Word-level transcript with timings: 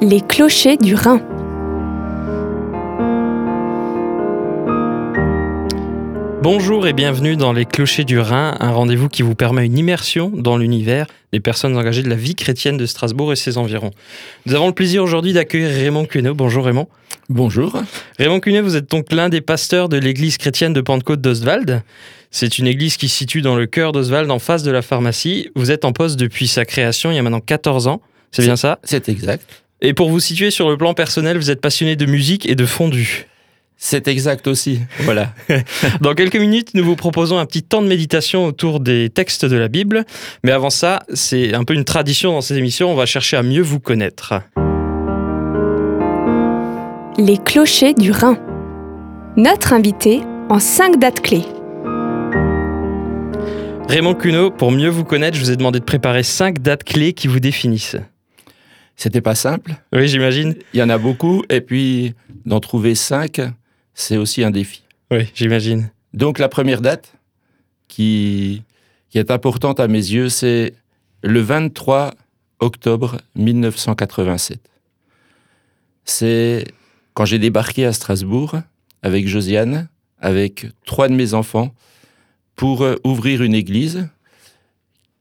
Les 0.00 0.20
clochers 0.20 0.76
du 0.76 0.94
Rhin. 0.94 1.20
Bonjour 6.40 6.86
et 6.86 6.92
bienvenue 6.92 7.34
dans 7.34 7.52
Les 7.52 7.64
Clochers 7.64 8.04
du 8.04 8.20
Rhin, 8.20 8.56
un 8.60 8.70
rendez-vous 8.70 9.08
qui 9.08 9.22
vous 9.22 9.34
permet 9.34 9.66
une 9.66 9.76
immersion 9.76 10.30
dans 10.32 10.56
l'univers 10.56 11.08
des 11.32 11.40
personnes 11.40 11.76
engagées 11.76 12.04
de 12.04 12.08
la 12.08 12.14
vie 12.14 12.36
chrétienne 12.36 12.76
de 12.76 12.86
Strasbourg 12.86 13.32
et 13.32 13.36
ses 13.36 13.58
environs. 13.58 13.90
Nous 14.46 14.54
avons 14.54 14.68
le 14.68 14.72
plaisir 14.72 15.02
aujourd'hui 15.02 15.32
d'accueillir 15.32 15.68
Raymond 15.68 16.04
Cuneau. 16.04 16.32
Bonjour 16.32 16.64
Raymond. 16.64 16.86
Bonjour. 17.28 17.82
Raymond 18.20 18.38
Cuneau, 18.38 18.62
vous 18.62 18.76
êtes 18.76 18.88
donc 18.88 19.10
l'un 19.10 19.28
des 19.28 19.40
pasteurs 19.40 19.88
de 19.88 19.96
l'église 19.96 20.38
chrétienne 20.38 20.72
de 20.72 20.80
Pentecôte 20.80 21.20
d'Oswald. 21.20 21.82
C'est 22.30 22.58
une 22.58 22.68
église 22.68 22.96
qui 22.98 23.08
se 23.08 23.16
situe 23.16 23.42
dans 23.42 23.56
le 23.56 23.66
cœur 23.66 23.90
d'Oswald, 23.90 24.30
en 24.30 24.38
face 24.38 24.62
de 24.62 24.70
la 24.70 24.82
pharmacie. 24.82 25.50
Vous 25.56 25.72
êtes 25.72 25.84
en 25.84 25.92
poste 25.92 26.20
depuis 26.20 26.46
sa 26.46 26.64
création 26.64 27.10
il 27.10 27.16
y 27.16 27.18
a 27.18 27.22
maintenant 27.22 27.40
14 27.40 27.88
ans. 27.88 28.00
C'est 28.30 28.42
bien 28.42 28.56
ça? 28.56 28.78
C'est 28.84 29.08
exact. 29.08 29.64
Et 29.80 29.94
pour 29.94 30.10
vous 30.10 30.20
situer 30.20 30.50
sur 30.50 30.68
le 30.68 30.76
plan 30.76 30.94
personnel, 30.94 31.36
vous 31.38 31.50
êtes 31.50 31.60
passionné 31.60 31.94
de 31.94 32.06
musique 32.06 32.48
et 32.48 32.54
de 32.54 32.66
fondue. 32.66 33.26
C'est 33.80 34.08
exact 34.08 34.48
aussi. 34.48 34.80
Voilà. 35.00 35.32
Dans 36.00 36.14
quelques 36.14 36.36
minutes, 36.36 36.70
nous 36.74 36.84
vous 36.84 36.96
proposons 36.96 37.38
un 37.38 37.46
petit 37.46 37.62
temps 37.62 37.80
de 37.80 37.86
méditation 37.86 38.44
autour 38.44 38.80
des 38.80 39.08
textes 39.08 39.44
de 39.44 39.56
la 39.56 39.68
Bible. 39.68 40.04
Mais 40.42 40.50
avant 40.50 40.70
ça, 40.70 41.04
c'est 41.14 41.54
un 41.54 41.62
peu 41.62 41.74
une 41.74 41.84
tradition 41.84 42.32
dans 42.32 42.40
ces 42.40 42.58
émissions, 42.58 42.90
on 42.90 42.96
va 42.96 43.06
chercher 43.06 43.36
à 43.36 43.44
mieux 43.44 43.62
vous 43.62 43.78
connaître. 43.78 44.34
Les 47.18 47.38
clochers 47.38 47.94
du 47.94 48.10
Rhin. 48.10 48.36
Notre 49.36 49.72
invité 49.72 50.22
en 50.48 50.58
cinq 50.58 50.98
dates 50.98 51.20
clés. 51.20 51.44
Raymond 53.88 54.14
Cuneau, 54.14 54.50
pour 54.50 54.72
mieux 54.72 54.88
vous 54.88 55.04
connaître, 55.04 55.36
je 55.36 55.42
vous 55.42 55.52
ai 55.52 55.56
demandé 55.56 55.78
de 55.78 55.84
préparer 55.84 56.24
cinq 56.24 56.60
dates 56.60 56.82
clés 56.82 57.12
qui 57.12 57.28
vous 57.28 57.40
définissent. 57.40 57.96
C'était 58.98 59.20
pas 59.20 59.36
simple. 59.36 59.76
Oui, 59.92 60.08
j'imagine. 60.08 60.56
Il 60.74 60.80
y 60.80 60.82
en 60.82 60.90
a 60.90 60.98
beaucoup. 60.98 61.44
Et 61.48 61.60
puis, 61.60 62.14
d'en 62.44 62.58
trouver 62.58 62.96
cinq, 62.96 63.40
c'est 63.94 64.16
aussi 64.16 64.42
un 64.42 64.50
défi. 64.50 64.82
Oui, 65.12 65.30
j'imagine. 65.34 65.90
Donc, 66.14 66.40
la 66.40 66.48
première 66.48 66.80
date 66.80 67.14
qui, 67.86 68.64
qui 69.08 69.18
est 69.18 69.30
importante 69.30 69.78
à 69.78 69.86
mes 69.86 69.98
yeux, 69.98 70.28
c'est 70.28 70.74
le 71.22 71.40
23 71.40 72.12
octobre 72.58 73.18
1987. 73.36 74.58
C'est 76.04 76.64
quand 77.14 77.24
j'ai 77.24 77.38
débarqué 77.38 77.86
à 77.86 77.92
Strasbourg 77.92 78.56
avec 79.02 79.28
Josiane, 79.28 79.88
avec 80.18 80.66
trois 80.84 81.08
de 81.08 81.14
mes 81.14 81.34
enfants, 81.34 81.72
pour 82.56 82.84
ouvrir 83.04 83.44
une 83.44 83.54
église 83.54 84.08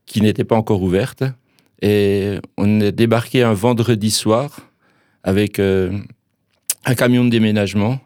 qui 0.08 0.22
n'était 0.22 0.46
pas 0.46 0.56
encore 0.56 0.82
ouverte. 0.82 1.24
Et 1.82 2.40
on 2.58 2.80
est 2.80 2.92
débarqué 2.92 3.44
un 3.44 3.54
vendredi 3.54 4.12
soir 4.12 4.60
avec 5.24 5.60
euh, 5.60 5.98
un 6.86 6.96
camion 6.96 7.26
de 7.26 7.30
déménagement. 7.30 8.00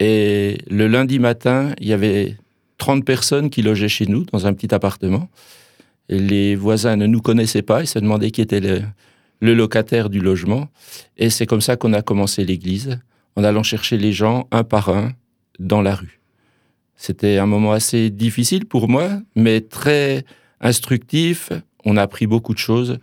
Et 0.00 0.58
le 0.68 0.86
lundi 0.86 1.18
matin, 1.18 1.74
il 1.80 1.88
y 1.88 1.92
avait 1.92 2.36
30 2.78 3.04
personnes 3.04 3.50
qui 3.50 3.62
logeaient 3.62 3.88
chez 3.88 4.06
nous 4.06 4.24
dans 4.24 4.46
un 4.46 4.54
petit 4.54 4.74
appartement. 4.74 5.28
Les 6.08 6.56
voisins 6.56 6.96
ne 6.96 7.06
nous 7.06 7.20
connaissaient 7.20 7.62
pas, 7.62 7.82
ils 7.82 7.86
se 7.86 7.98
demandaient 7.98 8.30
qui 8.30 8.40
était 8.40 8.60
le 8.60 9.54
locataire 9.54 10.10
du 10.10 10.20
logement. 10.20 10.68
Et 11.16 11.30
c'est 11.30 11.46
comme 11.46 11.60
ça 11.60 11.76
qu'on 11.76 11.92
a 11.92 12.02
commencé 12.02 12.44
l'église, 12.44 12.98
en 13.36 13.44
allant 13.44 13.62
chercher 13.62 13.96
les 13.96 14.12
gens 14.12 14.48
un 14.50 14.64
par 14.64 14.88
un 14.88 15.12
dans 15.58 15.82
la 15.82 15.94
rue. 15.94 16.20
C'était 16.96 17.38
un 17.38 17.46
moment 17.46 17.72
assez 17.72 18.10
difficile 18.10 18.66
pour 18.66 18.88
moi, 18.88 19.20
mais 19.34 19.60
très 19.60 20.24
instructif. 20.60 21.50
On 21.84 21.96
a 21.96 22.02
appris 22.02 22.26
beaucoup 22.26 22.54
de 22.54 22.58
choses. 22.58 22.98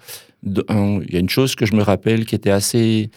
Il 0.45 0.63
y 1.09 1.15
a 1.15 1.19
une 1.19 1.29
chose 1.29 1.55
que 1.55 1.65
je 1.65 1.73
me 1.73 1.81
rappelle 1.81 2.25
qui 2.25 2.35
était 2.35 2.51
assez 2.51 3.09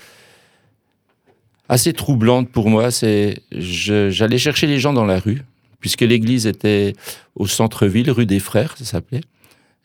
assez 1.68 1.92
troublante 1.92 2.50
pour 2.50 2.68
moi, 2.68 2.90
c'est 2.90 3.36
j'allais 3.52 4.38
chercher 4.38 4.66
les 4.66 4.80
gens 4.80 4.92
dans 4.92 5.04
la 5.04 5.20
rue, 5.20 5.42
puisque 5.78 6.00
l'église 6.00 6.48
était 6.48 6.94
au 7.36 7.46
centre-ville, 7.46 8.10
rue 8.10 8.26
des 8.26 8.40
Frères, 8.40 8.76
ça 8.76 8.84
s'appelait. 8.84 9.20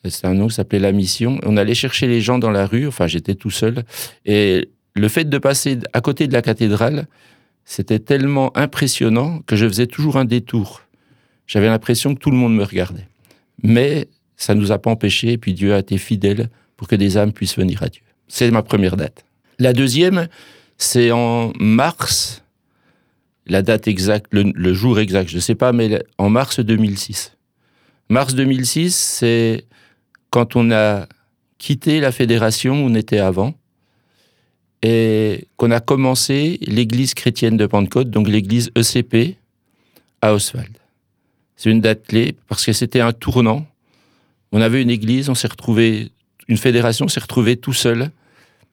C'est 0.04 0.26
un 0.26 0.34
nom 0.34 0.48
qui 0.48 0.56
s'appelait 0.56 0.80
La 0.80 0.92
Mission. 0.92 1.40
On 1.44 1.58
allait 1.58 1.76
chercher 1.76 2.08
les 2.08 2.22
gens 2.22 2.40
dans 2.40 2.50
la 2.50 2.66
rue, 2.66 2.88
enfin 2.88 3.06
j'étais 3.06 3.36
tout 3.36 3.52
seul, 3.52 3.84
et 4.26 4.70
le 4.96 5.08
fait 5.08 5.26
de 5.26 5.38
passer 5.38 5.78
à 5.94 6.02
côté 6.02 6.28
de 6.28 6.34
la 6.34 6.42
cathédrale, 6.42 7.06
c'était 7.66 8.00
tellement 8.00 8.56
impressionnant 8.58 9.42
que 9.46 9.56
je 9.56 9.68
faisais 9.68 9.88
toujours 9.88 10.18
un 10.18 10.26
détour. 10.26 10.82
J'avais 11.46 11.68
l'impression 11.68 12.16
que 12.16 12.20
tout 12.20 12.32
le 12.32 12.38
monde 12.38 12.56
me 12.56 12.64
regardait. 12.64 13.08
Mais 13.62 14.08
ça 14.38 14.56
ne 14.56 14.60
nous 14.60 14.72
a 14.72 14.80
pas 14.80 14.92
empêché, 14.92 15.34
et 15.34 15.38
puis 15.38 15.54
Dieu 15.54 15.74
a 15.74 15.80
été 15.80 15.98
fidèle 15.98 16.50
pour 16.78 16.88
que 16.88 16.96
des 16.96 17.18
âmes 17.18 17.34
puissent 17.34 17.58
venir 17.58 17.84
à 17.84 17.90
Dieu. 17.90 18.02
C'est 18.28 18.50
ma 18.52 18.64
première 18.64 18.98
date. 18.98 19.26
La 19.60 19.74
deuxième, 19.74 20.28
c'est 20.78 21.12
en 21.12 21.54
mars, 21.60 22.44
la 23.46 23.62
date 23.62 23.88
exacte, 23.88 24.28
le, 24.32 24.74
jour 24.74 25.00
exact, 25.00 25.30
je 25.30 25.36
ne 25.36 25.42
sais 25.42 25.56
pas, 25.56 25.72
mais 25.72 26.04
en 26.18 26.30
mars 26.30 26.60
2006. 26.60 27.38
Mars 28.10 28.36
2006, 28.36 28.96
c'est 28.96 29.66
quand 30.30 30.56
on 30.56 30.72
a 30.72 31.08
quitté 31.58 32.00
la 32.00 32.12
fédération 32.12 32.84
où 32.84 32.90
on 32.90 32.96
était 32.96 33.20
avant 33.20 33.54
et 34.82 35.48
qu'on 35.58 35.72
a 35.72 35.80
commencé 35.80 36.60
l'église 36.62 37.14
chrétienne 37.14 37.58
de 37.58 37.66
Pentecôte, 37.66 38.10
donc 38.10 38.28
l'église 38.28 38.72
ECP 38.76 39.38
à 40.22 40.34
Oswald. 40.34 40.78
C'est 41.56 41.72
une 41.72 41.82
date 41.82 42.08
clé 42.08 42.36
parce 42.48 42.66
que 42.66 42.74
c'était 42.74 43.00
un 43.00 43.14
tournant. 43.14 43.66
On 44.56 44.62
avait 44.62 44.82
une 44.82 44.90
église, 44.90 45.30
on 45.30 45.36
s'est 45.36 45.48
retrouvé, 45.48 46.12
une 46.48 46.58
fédération 46.58 47.08
s'est 47.08 47.20
retrouvée 47.20 47.58
tout 47.58 47.74
seul 47.74 48.10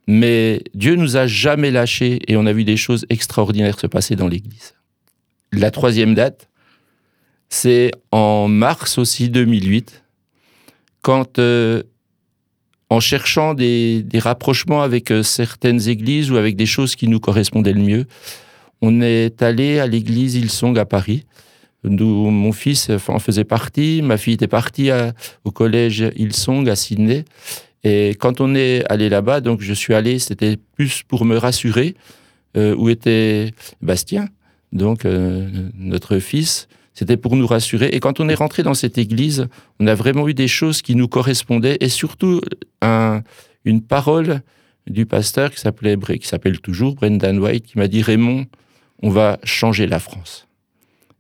mais 0.07 0.63
Dieu 0.75 0.97
nous 0.97 1.17
a 1.17 1.27
jamais 1.27 1.71
lâchés 1.71 2.21
et 2.27 2.37
on 2.37 2.47
a 2.47 2.53
vu 2.53 2.65
des 2.65 2.77
choses 2.77 3.07
extraordinaires 3.09 3.79
se 3.79 3.87
passer 3.87 4.17
dans 4.17 4.29
l'Église. 4.29 4.75
La 5.53 5.71
troisième 5.71 6.15
date, 6.15 6.49
c'est 7.49 7.93
en 8.11 8.49
mars 8.49 8.99
aussi 8.99 9.29
2008, 9.29 10.03
quand 11.03 11.39
euh, 11.39 11.83
en 12.89 13.01
cherchant 13.01 13.55
des, 13.55 14.05
rapprochements 14.15 14.83
avec 14.83 15.11
euh, 15.11 15.23
certaines 15.23 15.89
églises 15.89 16.31
ou 16.31 16.37
avec 16.37 16.57
des 16.57 16.67
choses 16.67 16.97
qui 16.97 17.09
nous 17.09 17.21
correspondaient 17.21 17.73
le 17.73 17.83
mieux, 17.83 18.07
on 18.81 19.01
est 19.03 19.43
allé 19.43 19.79
à 19.79 19.87
l'église 19.87 20.35
Ilsong 20.35 20.79
à 20.79 20.85
Paris, 20.85 21.25
d'où 21.85 22.31
mon 22.31 22.53
fils 22.53 22.91
en 23.09 23.19
faisait 23.19 23.45
partie, 23.45 24.03
ma 24.03 24.17
fille 24.17 24.35
était 24.35 24.49
partie 24.49 24.91
au 25.45 25.51
collège 25.51 26.11
Ilsong 26.17 26.69
à 26.69 26.77
Sydney, 26.77 27.25
et 27.85 28.11
quand 28.19 28.41
on 28.41 28.55
est 28.55 28.85
allé 28.91 29.09
là-bas, 29.09 29.41
donc 29.41 29.61
je 29.61 29.73
suis 29.73 29.95
allé, 29.95 30.19
c'était 30.19 30.57
plus 30.57 31.03
pour 31.03 31.25
me 31.25 31.37
rassurer 31.37 31.95
euh, 32.57 32.75
où 32.77 32.89
était 32.89 33.53
Bastien, 33.81 34.29
donc 34.73 35.05
euh, 35.05 35.49
notre 35.75 36.19
fils. 36.19 36.69
C'était 36.95 37.17
pour 37.17 37.37
nous 37.37 37.47
rassurer. 37.47 37.87
Et 37.87 38.01
quand 38.01 38.21
on 38.21 38.29
est 38.29 38.35
rentré 38.35 38.63
dans 38.63 38.75
cette 38.75 38.99
église, 38.99 39.49
on 39.81 39.87
a 39.87 39.95
vraiment 39.95 40.29
eu 40.29 40.35
des 40.35 40.47
choses 40.47 40.83
qui 40.83 40.95
nous 40.95 41.09
correspondaient 41.09 41.79
et 41.81 41.89
surtout 41.89 42.43
un, 42.83 43.23
une 43.65 43.81
parole 43.81 44.43
du 44.87 45.07
pasteur 45.07 45.51
qui 45.51 45.59
s'appelait, 45.59 45.97
qui 45.97 46.29
s'appelle 46.29 46.61
toujours 46.61 46.95
Brendan 46.95 47.39
White, 47.39 47.65
qui 47.65 47.79
m'a 47.79 47.89
dit 47.89 48.03
Raymond, 48.03 48.45
on 49.03 49.09
va 49.09 49.39
changer 49.43 49.87
la 49.87 49.99
France. 49.99 50.47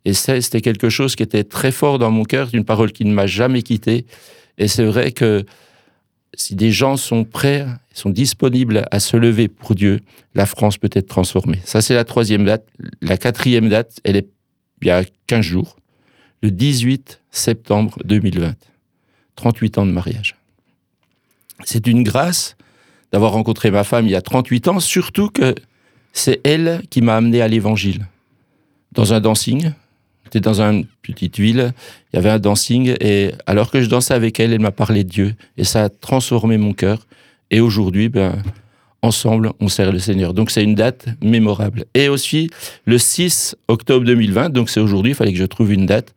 Et 0.04 0.14
c'était 0.14 0.60
quelque 0.60 0.88
chose 0.88 1.14
qui 1.14 1.22
était 1.22 1.44
très 1.44 1.70
fort 1.70 1.98
dans 1.98 2.10
mon 2.10 2.24
cœur, 2.24 2.48
une 2.52 2.64
parole 2.64 2.92
qui 2.92 3.04
ne 3.04 3.12
m'a 3.12 3.26
jamais 3.26 3.62
quitté. 3.62 4.04
Et 4.58 4.68
c'est 4.68 4.84
vrai 4.84 5.12
que 5.12 5.44
si 6.34 6.54
des 6.54 6.72
gens 6.72 6.96
sont 6.96 7.24
prêts, 7.24 7.66
sont 7.92 8.10
disponibles 8.10 8.86
à 8.91 9.00
se 9.00 9.16
lever 9.16 9.48
pour 9.48 9.74
Dieu, 9.74 10.00
la 10.34 10.46
France 10.46 10.78
peut 10.78 10.91
être 10.92 11.06
transformée. 11.06 11.60
Ça, 11.64 11.80
c'est 11.82 11.94
la 11.94 12.04
troisième 12.04 12.44
date. 12.44 12.66
La 13.00 13.16
quatrième 13.16 13.68
date, 13.68 14.00
elle 14.04 14.16
est 14.16 14.28
il 14.82 14.88
y 14.88 14.91
a 14.91 15.04
15 15.28 15.44
jours, 15.44 15.76
le 16.42 16.50
18 16.50 17.20
septembre 17.30 17.96
2020. 18.04 18.54
38 19.36 19.78
ans 19.78 19.86
de 19.86 19.92
mariage. 19.92 20.36
C'est 21.64 21.86
une 21.86 22.02
grâce 22.02 22.56
d'avoir 23.12 23.32
rencontré 23.32 23.71
ma 23.71 23.84
femme 23.84 24.06
il 24.06 24.10
y 24.10 24.16
a 24.16 24.22
38 24.22 24.68
ans, 24.68 24.80
surtout 24.80 25.28
que 25.28 25.54
c'est 26.12 26.41
elle 26.44 26.82
qui 26.91 27.00
m'a 27.00 27.16
amené 27.16 27.41
à 27.41 27.48
l'évangile. 27.48 28.06
Dans 28.91 29.15
un 29.15 29.21
dancing, 29.21 29.72
J'étais 30.32 30.48
dans 30.48 30.62
une 30.62 30.86
petite 31.02 31.38
ville, 31.38 31.74
il 32.10 32.16
y 32.16 32.18
avait 32.18 32.30
un 32.30 32.38
dancing, 32.38 32.94
et 33.00 33.32
alors 33.46 33.70
que 33.70 33.82
je 33.82 33.86
dansais 33.86 34.14
avec 34.14 34.40
elle, 34.40 34.54
elle 34.54 34.60
m'a 34.60 34.70
parlé 34.70 35.04
de 35.04 35.08
Dieu, 35.10 35.34
et 35.58 35.64
ça 35.64 35.84
a 35.84 35.88
transformé 35.90 36.56
mon 36.56 36.72
cœur. 36.72 37.06
Et 37.50 37.60
aujourd'hui, 37.60 38.08
ben, 38.08 38.42
ensemble, 39.02 39.52
on 39.60 39.68
sert 39.68 39.92
le 39.92 39.98
Seigneur. 39.98 40.32
Donc 40.32 40.50
c'est 40.50 40.64
une 40.64 40.74
date 40.74 41.06
mémorable. 41.22 41.84
Et 41.92 42.08
aussi, 42.08 42.48
le 42.86 42.96
6 42.96 43.56
octobre 43.68 44.06
2020, 44.06 44.48
donc 44.48 44.70
c'est 44.70 44.80
aujourd'hui, 44.80 45.12
il 45.12 45.14
fallait 45.14 45.32
que 45.32 45.38
je 45.38 45.44
trouve 45.44 45.70
une 45.70 45.84
date. 45.84 46.14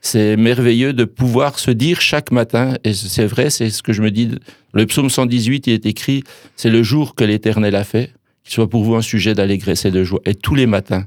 C'est 0.00 0.36
merveilleux 0.36 0.92
de 0.92 1.04
pouvoir 1.04 1.58
se 1.58 1.72
dire 1.72 2.00
chaque 2.00 2.30
matin, 2.30 2.76
et 2.84 2.92
c'est 2.92 3.26
vrai, 3.26 3.50
c'est 3.50 3.70
ce 3.70 3.82
que 3.82 3.92
je 3.92 4.00
me 4.00 4.12
dis, 4.12 4.30
le 4.74 4.86
psaume 4.86 5.10
118, 5.10 5.66
il 5.66 5.72
est 5.72 5.86
écrit, 5.86 6.22
c'est 6.54 6.70
le 6.70 6.84
jour 6.84 7.16
que 7.16 7.24
l'Éternel 7.24 7.74
a 7.74 7.82
fait, 7.82 8.12
qu'il 8.44 8.54
soit 8.54 8.70
pour 8.70 8.84
vous 8.84 8.94
un 8.94 9.02
sujet 9.02 9.34
d'allégresse 9.34 9.86
et 9.86 9.90
de 9.90 10.04
joie. 10.04 10.20
Et 10.24 10.36
tous 10.36 10.54
les 10.54 10.66
matins, 10.66 11.06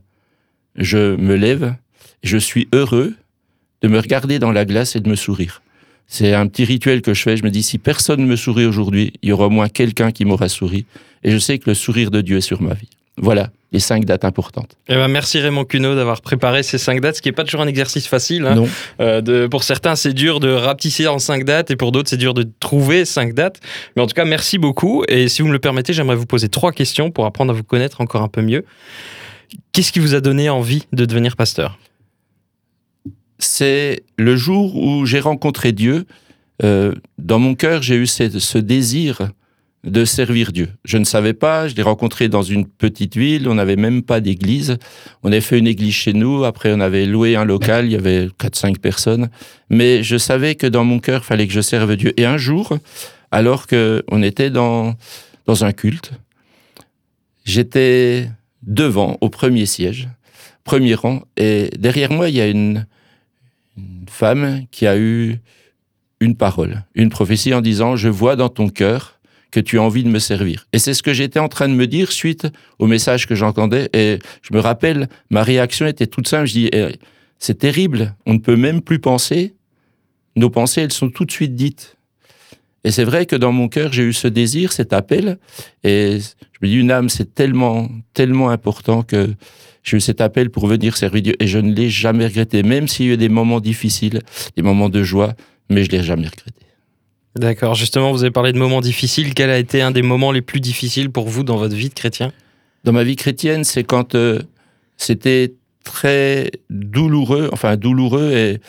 je 0.75 1.15
me 1.15 1.35
lève, 1.35 1.73
je 2.23 2.37
suis 2.37 2.67
heureux 2.73 3.13
de 3.81 3.87
me 3.87 3.99
regarder 3.99 4.39
dans 4.39 4.51
la 4.51 4.65
glace 4.65 4.95
et 4.95 4.99
de 4.99 5.09
me 5.09 5.15
sourire. 5.15 5.61
C'est 6.07 6.33
un 6.33 6.47
petit 6.47 6.65
rituel 6.65 7.01
que 7.01 7.13
je 7.13 7.21
fais. 7.21 7.37
Je 7.37 7.43
me 7.43 7.51
dis, 7.51 7.63
si 7.63 7.77
personne 7.77 8.21
ne 8.21 8.25
me 8.25 8.35
sourit 8.35 8.65
aujourd'hui, 8.65 9.13
il 9.21 9.29
y 9.29 9.31
aura 9.31 9.45
au 9.45 9.51
moins 9.51 9.69
quelqu'un 9.69 10.11
qui 10.11 10.25
m'aura 10.25 10.49
souri. 10.49 10.85
Et 11.23 11.31
je 11.31 11.37
sais 11.37 11.59
que 11.59 11.69
le 11.69 11.75
sourire 11.75 12.09
de 12.09 12.21
Dieu 12.21 12.37
est 12.37 12.41
sur 12.41 12.61
ma 12.61 12.73
vie. 12.73 12.89
Voilà 13.17 13.51
les 13.71 13.79
cinq 13.79 14.05
dates 14.05 14.25
importantes. 14.25 14.75
Eh 14.87 14.95
ben, 14.95 15.07
merci 15.07 15.39
Raymond 15.39 15.65
Cuneau 15.65 15.95
d'avoir 15.95 16.21
préparé 16.21 16.63
ces 16.63 16.79
cinq 16.79 17.01
dates, 17.01 17.17
ce 17.17 17.21
qui 17.21 17.27
n'est 17.27 17.33
pas 17.33 17.43
toujours 17.43 17.61
un 17.61 17.67
exercice 17.67 18.07
facile. 18.07 18.45
Hein. 18.47 18.55
Non. 18.55 18.69
Euh, 18.99 19.21
de, 19.21 19.45
pour 19.45 19.63
certains, 19.63 19.95
c'est 19.95 20.13
dur 20.13 20.39
de 20.39 20.49
rapetisser 20.49 21.07
en 21.07 21.19
cinq 21.19 21.45
dates 21.45 21.69
et 21.69 21.75
pour 21.75 21.91
d'autres, 21.91 22.09
c'est 22.09 22.17
dur 22.17 22.33
de 22.33 22.47
trouver 22.59 23.05
cinq 23.05 23.33
dates. 23.33 23.59
Mais 23.95 24.01
en 24.01 24.07
tout 24.07 24.15
cas, 24.15 24.25
merci 24.25 24.57
beaucoup. 24.57 25.03
Et 25.07 25.29
si 25.29 25.41
vous 25.41 25.49
me 25.49 25.53
le 25.53 25.59
permettez, 25.59 25.93
j'aimerais 25.93 26.15
vous 26.15 26.25
poser 26.25 26.49
trois 26.49 26.71
questions 26.71 27.11
pour 27.11 27.25
apprendre 27.27 27.53
à 27.53 27.55
vous 27.55 27.63
connaître 27.63 28.01
encore 28.01 28.23
un 28.23 28.27
peu 28.27 28.41
mieux. 28.41 28.65
Qu'est-ce 29.71 29.91
qui 29.91 29.99
vous 29.99 30.15
a 30.15 30.21
donné 30.21 30.49
envie 30.49 30.85
de 30.91 31.05
devenir 31.05 31.35
pasteur? 31.35 31.77
C'est 33.39 34.03
le 34.17 34.35
jour 34.35 34.75
où 34.75 35.05
j'ai 35.05 35.19
rencontré 35.19 35.71
Dieu. 35.71 36.05
Euh, 36.63 36.93
dans 37.17 37.39
mon 37.39 37.55
cœur, 37.55 37.81
j'ai 37.81 37.95
eu 37.95 38.05
ce, 38.05 38.57
désir 38.57 39.31
de 39.85 40.03
servir 40.03 40.51
Dieu. 40.51 40.69
Je 40.83 40.97
ne 40.97 41.05
savais 41.05 41.33
pas, 41.33 41.69
je 41.69 41.75
l'ai 41.75 41.83
rencontré 41.83 42.27
dans 42.27 42.41
une 42.41 42.65
petite 42.65 43.15
ville, 43.15 43.47
on 43.47 43.55
n'avait 43.55 43.77
même 43.77 44.03
pas 44.03 44.19
d'église. 44.19 44.77
On 45.23 45.31
avait 45.31 45.39
fait 45.39 45.57
une 45.57 45.67
église 45.67 45.93
chez 45.93 46.11
nous, 46.11 46.43
après 46.43 46.73
on 46.73 46.81
avait 46.81 47.05
loué 47.05 47.37
un 47.37 47.45
local, 47.45 47.85
il 47.85 47.93
y 47.93 47.95
avait 47.95 48.27
4-5 48.27 48.77
personnes. 48.79 49.29
Mais 49.69 50.03
je 50.03 50.17
savais 50.17 50.55
que 50.55 50.67
dans 50.67 50.83
mon 50.83 50.99
cœur, 50.99 51.21
il 51.23 51.25
fallait 51.25 51.47
que 51.47 51.53
je 51.53 51.61
serve 51.61 51.95
Dieu. 51.95 52.13
Et 52.17 52.25
un 52.25 52.37
jour, 52.37 52.77
alors 53.31 53.67
qu'on 53.67 54.21
était 54.21 54.49
dans, 54.49 54.95
dans 55.45 55.63
un 55.63 55.71
culte, 55.71 56.11
j'étais 57.45 58.29
devant, 58.63 59.17
au 59.21 59.29
premier 59.29 59.65
siège, 59.65 60.09
premier 60.65 60.93
rang, 60.93 61.23
et 61.37 61.69
derrière 61.79 62.11
moi, 62.11 62.27
il 62.27 62.35
y 62.35 62.41
a 62.41 62.47
une 62.47 62.85
femme 64.07 64.65
qui 64.71 64.87
a 64.87 64.97
eu 64.97 65.39
une 66.19 66.35
parole, 66.35 66.83
une 66.95 67.09
prophétie 67.09 67.53
en 67.53 67.61
disant, 67.61 67.95
je 67.95 68.09
vois 68.09 68.35
dans 68.35 68.49
ton 68.49 68.69
cœur 68.69 69.19
que 69.51 69.59
tu 69.59 69.79
as 69.79 69.81
envie 69.81 70.03
de 70.03 70.09
me 70.09 70.19
servir. 70.19 70.67
Et 70.73 70.79
c'est 70.79 70.93
ce 70.93 71.01
que 71.01 71.13
j'étais 71.13 71.39
en 71.39 71.47
train 71.47 71.67
de 71.67 71.73
me 71.73 71.87
dire 71.87 72.11
suite 72.11 72.47
au 72.77 72.87
message 72.87 73.27
que 73.27 73.35
j'entendais. 73.35 73.89
Et 73.93 74.19
je 74.41 74.53
me 74.53 74.59
rappelle, 74.59 75.09
ma 75.29 75.43
réaction 75.43 75.87
était 75.87 76.07
toute 76.07 76.27
simple. 76.27 76.45
Je 76.45 76.53
dis, 76.53 76.69
eh, 76.71 76.95
c'est 77.39 77.57
terrible, 77.57 78.15
on 78.25 78.33
ne 78.33 78.39
peut 78.39 78.55
même 78.55 78.81
plus 78.81 78.99
penser. 78.99 79.55
Nos 80.35 80.49
pensées, 80.49 80.81
elles 80.81 80.93
sont 80.93 81.09
tout 81.09 81.25
de 81.25 81.31
suite 81.31 81.55
dites. 81.55 81.97
Et 82.83 82.91
c'est 82.91 83.03
vrai 83.03 83.25
que 83.25 83.35
dans 83.35 83.51
mon 83.51 83.67
cœur, 83.67 83.91
j'ai 83.91 84.03
eu 84.03 84.13
ce 84.13 84.27
désir, 84.27 84.71
cet 84.71 84.93
appel. 84.93 85.37
Et 85.83 86.19
je 86.19 86.59
me 86.61 86.67
dis, 86.67 86.77
une 86.77 86.91
âme, 86.91 87.09
c'est 87.09 87.33
tellement, 87.33 87.89
tellement 88.13 88.49
important 88.49 89.03
que 89.03 89.29
j'ai 89.83 89.97
eu 89.97 90.01
cet 90.01 90.21
appel 90.21 90.49
pour 90.49 90.67
venir 90.67 90.95
servir 90.95 91.21
Dieu. 91.21 91.35
Et 91.39 91.47
je 91.47 91.59
ne 91.59 91.73
l'ai 91.73 91.89
jamais 91.89 92.25
regretté, 92.25 92.63
même 92.63 92.87
s'il 92.87 93.07
y 93.07 93.09
a 93.09 93.13
eu 93.13 93.17
des 93.17 93.29
moments 93.29 93.59
difficiles, 93.59 94.21
des 94.55 94.61
moments 94.61 94.89
de 94.89 95.03
joie, 95.03 95.33
mais 95.69 95.83
je 95.83 95.91
l'ai 95.91 96.03
jamais 96.03 96.27
regretté. 96.27 96.65
D'accord. 97.35 97.75
Justement, 97.75 98.11
vous 98.11 98.23
avez 98.23 98.31
parlé 98.31 98.53
de 98.53 98.57
moments 98.57 98.81
difficiles. 98.81 99.33
Quel 99.33 99.49
a 99.49 99.57
été 99.57 99.81
un 99.81 99.91
des 99.91 100.01
moments 100.01 100.31
les 100.31 100.41
plus 100.41 100.61
difficiles 100.61 101.09
pour 101.09 101.29
vous 101.29 101.43
dans 101.43 101.57
votre 101.57 101.75
vie 101.75 101.89
de 101.89 101.93
chrétien? 101.93 102.31
Dans 102.83 102.91
ma 102.91 103.03
vie 103.03 103.15
chrétienne, 103.15 103.63
c'est 103.63 103.83
quand 103.83 104.15
euh, 104.15 104.39
c'était 104.97 105.53
très 105.83 106.51
douloureux, 106.69 107.49
enfin 107.51 107.77
douloureux 107.77 108.31
et 108.31 108.59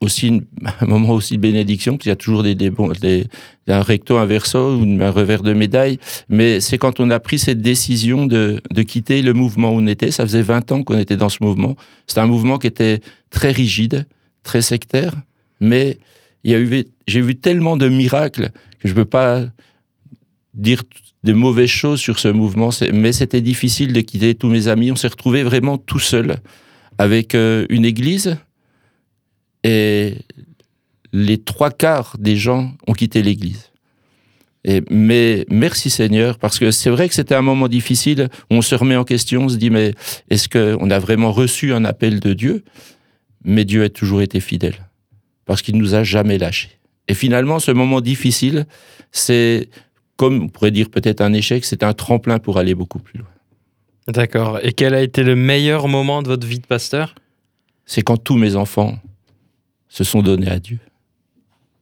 aussi 0.00 0.28
une, 0.28 0.44
un 0.80 0.86
moment 0.86 1.10
aussi 1.10 1.36
de 1.36 1.40
bénédiction, 1.40 1.94
parce 1.94 2.02
qu'il 2.02 2.10
y 2.10 2.12
a 2.12 2.16
toujours 2.16 2.42
des, 2.42 2.54
des, 2.54 2.70
bons, 2.70 2.88
des, 3.00 3.26
un 3.66 3.82
recto, 3.82 4.16
un 4.16 4.26
verso 4.26 4.76
ou 4.76 4.84
un 4.84 5.10
revers 5.10 5.42
de 5.42 5.52
médaille, 5.52 5.98
mais 6.28 6.60
c'est 6.60 6.78
quand 6.78 7.00
on 7.00 7.10
a 7.10 7.20
pris 7.20 7.38
cette 7.38 7.60
décision 7.60 8.26
de, 8.26 8.60
de 8.70 8.82
quitter 8.82 9.22
le 9.22 9.32
mouvement 9.32 9.70
où 9.70 9.78
on 9.78 9.86
était. 9.86 10.10
Ça 10.10 10.24
faisait 10.24 10.42
20 10.42 10.72
ans 10.72 10.82
qu'on 10.82 10.98
était 10.98 11.16
dans 11.16 11.28
ce 11.28 11.38
mouvement. 11.42 11.76
C'était 12.06 12.20
un 12.20 12.26
mouvement 12.26 12.58
qui 12.58 12.66
était 12.66 13.00
très 13.30 13.52
rigide, 13.52 14.06
très 14.42 14.62
sectaire, 14.62 15.14
mais 15.60 15.98
il 16.44 16.52
y 16.52 16.54
a 16.54 16.60
eu, 16.60 16.84
j'ai 17.06 17.20
vu 17.20 17.36
tellement 17.36 17.76
de 17.76 17.88
miracles 17.88 18.50
que 18.78 18.88
je 18.88 18.94
peux 18.94 19.04
pas 19.04 19.44
dire 20.54 20.82
de 21.24 21.32
mauvaises 21.32 21.68
choses 21.68 22.00
sur 22.00 22.18
ce 22.18 22.28
mouvement, 22.28 22.70
mais 22.92 23.12
c'était 23.12 23.40
difficile 23.40 23.92
de 23.92 24.00
quitter 24.00 24.34
tous 24.34 24.48
mes 24.48 24.68
amis. 24.68 24.92
On 24.92 24.96
s'est 24.96 25.08
retrouvé 25.08 25.42
vraiment 25.42 25.76
tout 25.76 25.98
seul 25.98 26.36
avec 26.96 27.34
euh, 27.34 27.66
une 27.70 27.84
église 27.84 28.38
et 29.64 30.18
les 31.12 31.38
trois 31.38 31.70
quarts 31.70 32.16
des 32.18 32.36
gens 32.36 32.72
ont 32.86 32.92
quitté 32.92 33.22
l'église. 33.22 33.70
Et, 34.64 34.82
mais 34.90 35.46
merci 35.48 35.88
Seigneur, 35.88 36.38
parce 36.38 36.58
que 36.58 36.70
c'est 36.70 36.90
vrai 36.90 37.08
que 37.08 37.14
c'était 37.14 37.34
un 37.34 37.42
moment 37.42 37.68
difficile. 37.68 38.28
On 38.50 38.60
se 38.60 38.74
remet 38.74 38.96
en 38.96 39.04
question, 39.04 39.44
on 39.44 39.48
se 39.48 39.56
dit 39.56 39.70
mais 39.70 39.94
est-ce 40.30 40.48
qu'on 40.48 40.90
a 40.90 40.98
vraiment 40.98 41.32
reçu 41.32 41.72
un 41.72 41.84
appel 41.84 42.20
de 42.20 42.34
Dieu? 42.34 42.64
Mais 43.44 43.64
Dieu 43.64 43.84
a 43.84 43.88
toujours 43.88 44.20
été 44.20 44.40
fidèle 44.40 44.88
parce 45.46 45.62
qu'il 45.62 45.76
nous 45.78 45.94
a 45.94 46.02
jamais 46.02 46.38
lâchés. 46.38 46.78
Et 47.06 47.14
finalement, 47.14 47.58
ce 47.58 47.70
moment 47.70 48.02
difficile, 48.02 48.66
c'est, 49.12 49.70
comme 50.16 50.42
on 50.42 50.48
pourrait 50.48 50.72
dire 50.72 50.90
peut-être 50.90 51.22
un 51.22 51.32
échec, 51.32 51.64
c'est 51.64 51.82
un 51.82 51.94
tremplin 51.94 52.38
pour 52.38 52.58
aller 52.58 52.74
beaucoup 52.74 52.98
plus 52.98 53.18
loin. 53.18 53.28
D'accord. 54.08 54.58
Et 54.62 54.72
quel 54.72 54.92
a 54.92 55.00
été 55.00 55.22
le 55.22 55.36
meilleur 55.36 55.88
moment 55.88 56.22
de 56.22 56.28
votre 56.28 56.46
vie 56.46 56.58
de 56.58 56.66
pasteur? 56.66 57.14
C'est 57.86 58.02
quand 58.02 58.18
tous 58.18 58.36
mes 58.36 58.56
enfants 58.56 58.98
se 59.88 60.04
sont 60.04 60.22
donnés 60.22 60.50
à 60.50 60.58
Dieu. 60.58 60.78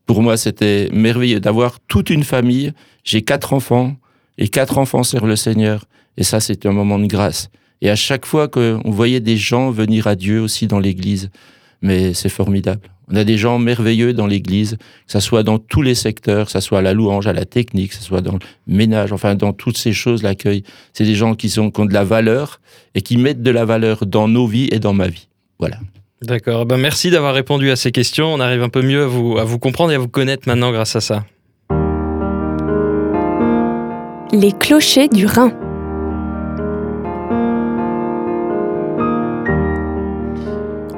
Pour 0.07 0.23
moi, 0.23 0.37
c'était 0.37 0.89
merveilleux 0.93 1.41
d'avoir 1.41 1.81
toute 1.81 2.11
une 2.11 2.23
famille. 2.23 2.73
J'ai 3.05 3.23
quatre 3.23 3.53
enfants 3.53 3.97
et 4.39 4.49
quatre 4.49 4.79
enfants 4.79 5.03
servent 5.03 5.29
le 5.29 5.37
Seigneur. 5.37 5.87
Et 6.17 6.23
ça, 6.23 6.41
c'est 6.41 6.65
un 6.67 6.73
moment 6.73 6.99
de 6.99 7.07
grâce. 7.07 7.51
Et 7.83 7.91
à 7.91 7.97
chaque 7.97 8.25
fois 8.25 8.49
qu'on 8.49 8.91
voyait 8.91 9.21
des 9.21 9.37
gens 9.37 9.71
venir 9.71 10.07
à 10.07 10.15
Dieu 10.15 10.41
aussi 10.41 10.67
dans 10.67 10.79
l'église, 10.79 11.31
mais 11.83 12.15
c'est 12.15 12.29
formidable. 12.29 12.89
On 13.09 13.15
a 13.15 13.23
des 13.23 13.39
gens 13.39 13.59
merveilleux 13.59 14.13
dans 14.13 14.27
l'Église, 14.27 14.77
que 14.79 15.13
ce 15.13 15.21
soit 15.21 15.45
dans 15.45 15.59
tous 15.59 15.83
les 15.83 15.95
secteurs, 15.95 16.47
que 16.47 16.53
ce 16.53 16.61
soit 16.61 16.81
à 16.81 16.83
la 16.83 16.93
louange, 16.93 17.29
à 17.29 17.33
la 17.33 17.45
technique, 17.45 17.91
que 17.91 17.97
ce 17.97 18.03
soit 18.03 18.21
dans 18.21 18.33
le 18.33 18.39
ménage, 18.67 19.13
enfin 19.13 19.37
dans 19.37 19.53
toutes 19.53 19.79
ces 19.79 19.93
choses, 19.93 20.25
l'accueil. 20.25 20.65
C'est 20.93 21.05
des 21.05 21.15
gens 21.15 21.35
qui, 21.35 21.49
sont, 21.49 21.71
qui 21.71 21.81
ont 21.81 21.85
de 21.85 21.95
la 21.95 22.03
valeur 22.03 22.61
et 22.97 23.03
qui 23.03 23.17
mettent 23.17 23.43
de 23.43 23.51
la 23.51 23.65
valeur 23.65 24.07
dans 24.07 24.27
nos 24.27 24.49
vies 24.49 24.69
et 24.73 24.81
dans 24.81 24.93
ma 24.93 25.07
vie. 25.07 25.29
Voilà. 25.61 25.79
D'accord. 26.23 26.65
Ben 26.65 26.79
merci 26.79 27.11
d'avoir 27.11 27.35
répondu 27.35 27.71
à 27.71 27.77
ces 27.77 27.93
questions. 27.93 28.33
On 28.33 28.41
arrive 28.41 28.63
un 28.63 28.69
peu 28.69 28.83
mieux 28.83 29.03
à 29.03 29.07
vous, 29.07 29.39
à 29.39 29.45
vous 29.45 29.59
comprendre 29.59 29.93
et 29.93 29.97
à 29.97 29.99
vous 29.99 30.09
connaître 30.09 30.49
maintenant 30.49 30.73
grâce 30.73 30.97
à 30.97 31.01
ça. 31.01 31.25
Les 34.33 34.53
clochers 34.53 35.09
du 35.09 35.27
Rhin. 35.27 35.53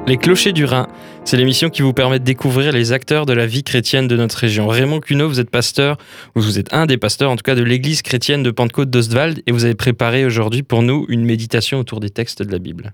Les 0.07 0.17
Clochers 0.17 0.53
du 0.53 0.65
Rhin, 0.65 0.87
c'est 1.23 1.37
l'émission 1.37 1.69
qui 1.69 1.83
vous 1.83 1.93
permet 1.93 2.17
de 2.17 2.23
découvrir 2.23 2.71
les 2.71 2.93
acteurs 2.93 3.27
de 3.27 3.33
la 3.33 3.45
vie 3.45 3.63
chrétienne 3.63 4.07
de 4.07 4.17
notre 4.17 4.39
région. 4.39 4.67
Raymond 4.67 5.01
Cuneau, 5.01 5.27
vous 5.27 5.39
êtes 5.39 5.51
pasteur, 5.51 5.99
ou 6.35 6.41
vous 6.41 6.57
êtes 6.57 6.73
un 6.73 6.87
des 6.87 6.97
pasteurs 6.97 7.29
en 7.29 7.35
tout 7.35 7.43
cas 7.43 7.53
de 7.53 7.61
l'église 7.61 8.01
chrétienne 8.01 8.41
de 8.41 8.49
Pentecôte 8.49 8.89
d'Ostwald, 8.89 9.43
et 9.45 9.51
vous 9.51 9.65
avez 9.65 9.75
préparé 9.75 10.25
aujourd'hui 10.25 10.63
pour 10.63 10.81
nous 10.81 11.05
une 11.09 11.25
méditation 11.25 11.77
autour 11.77 11.99
des 11.99 12.09
textes 12.09 12.41
de 12.41 12.51
la 12.51 12.57
Bible. 12.57 12.91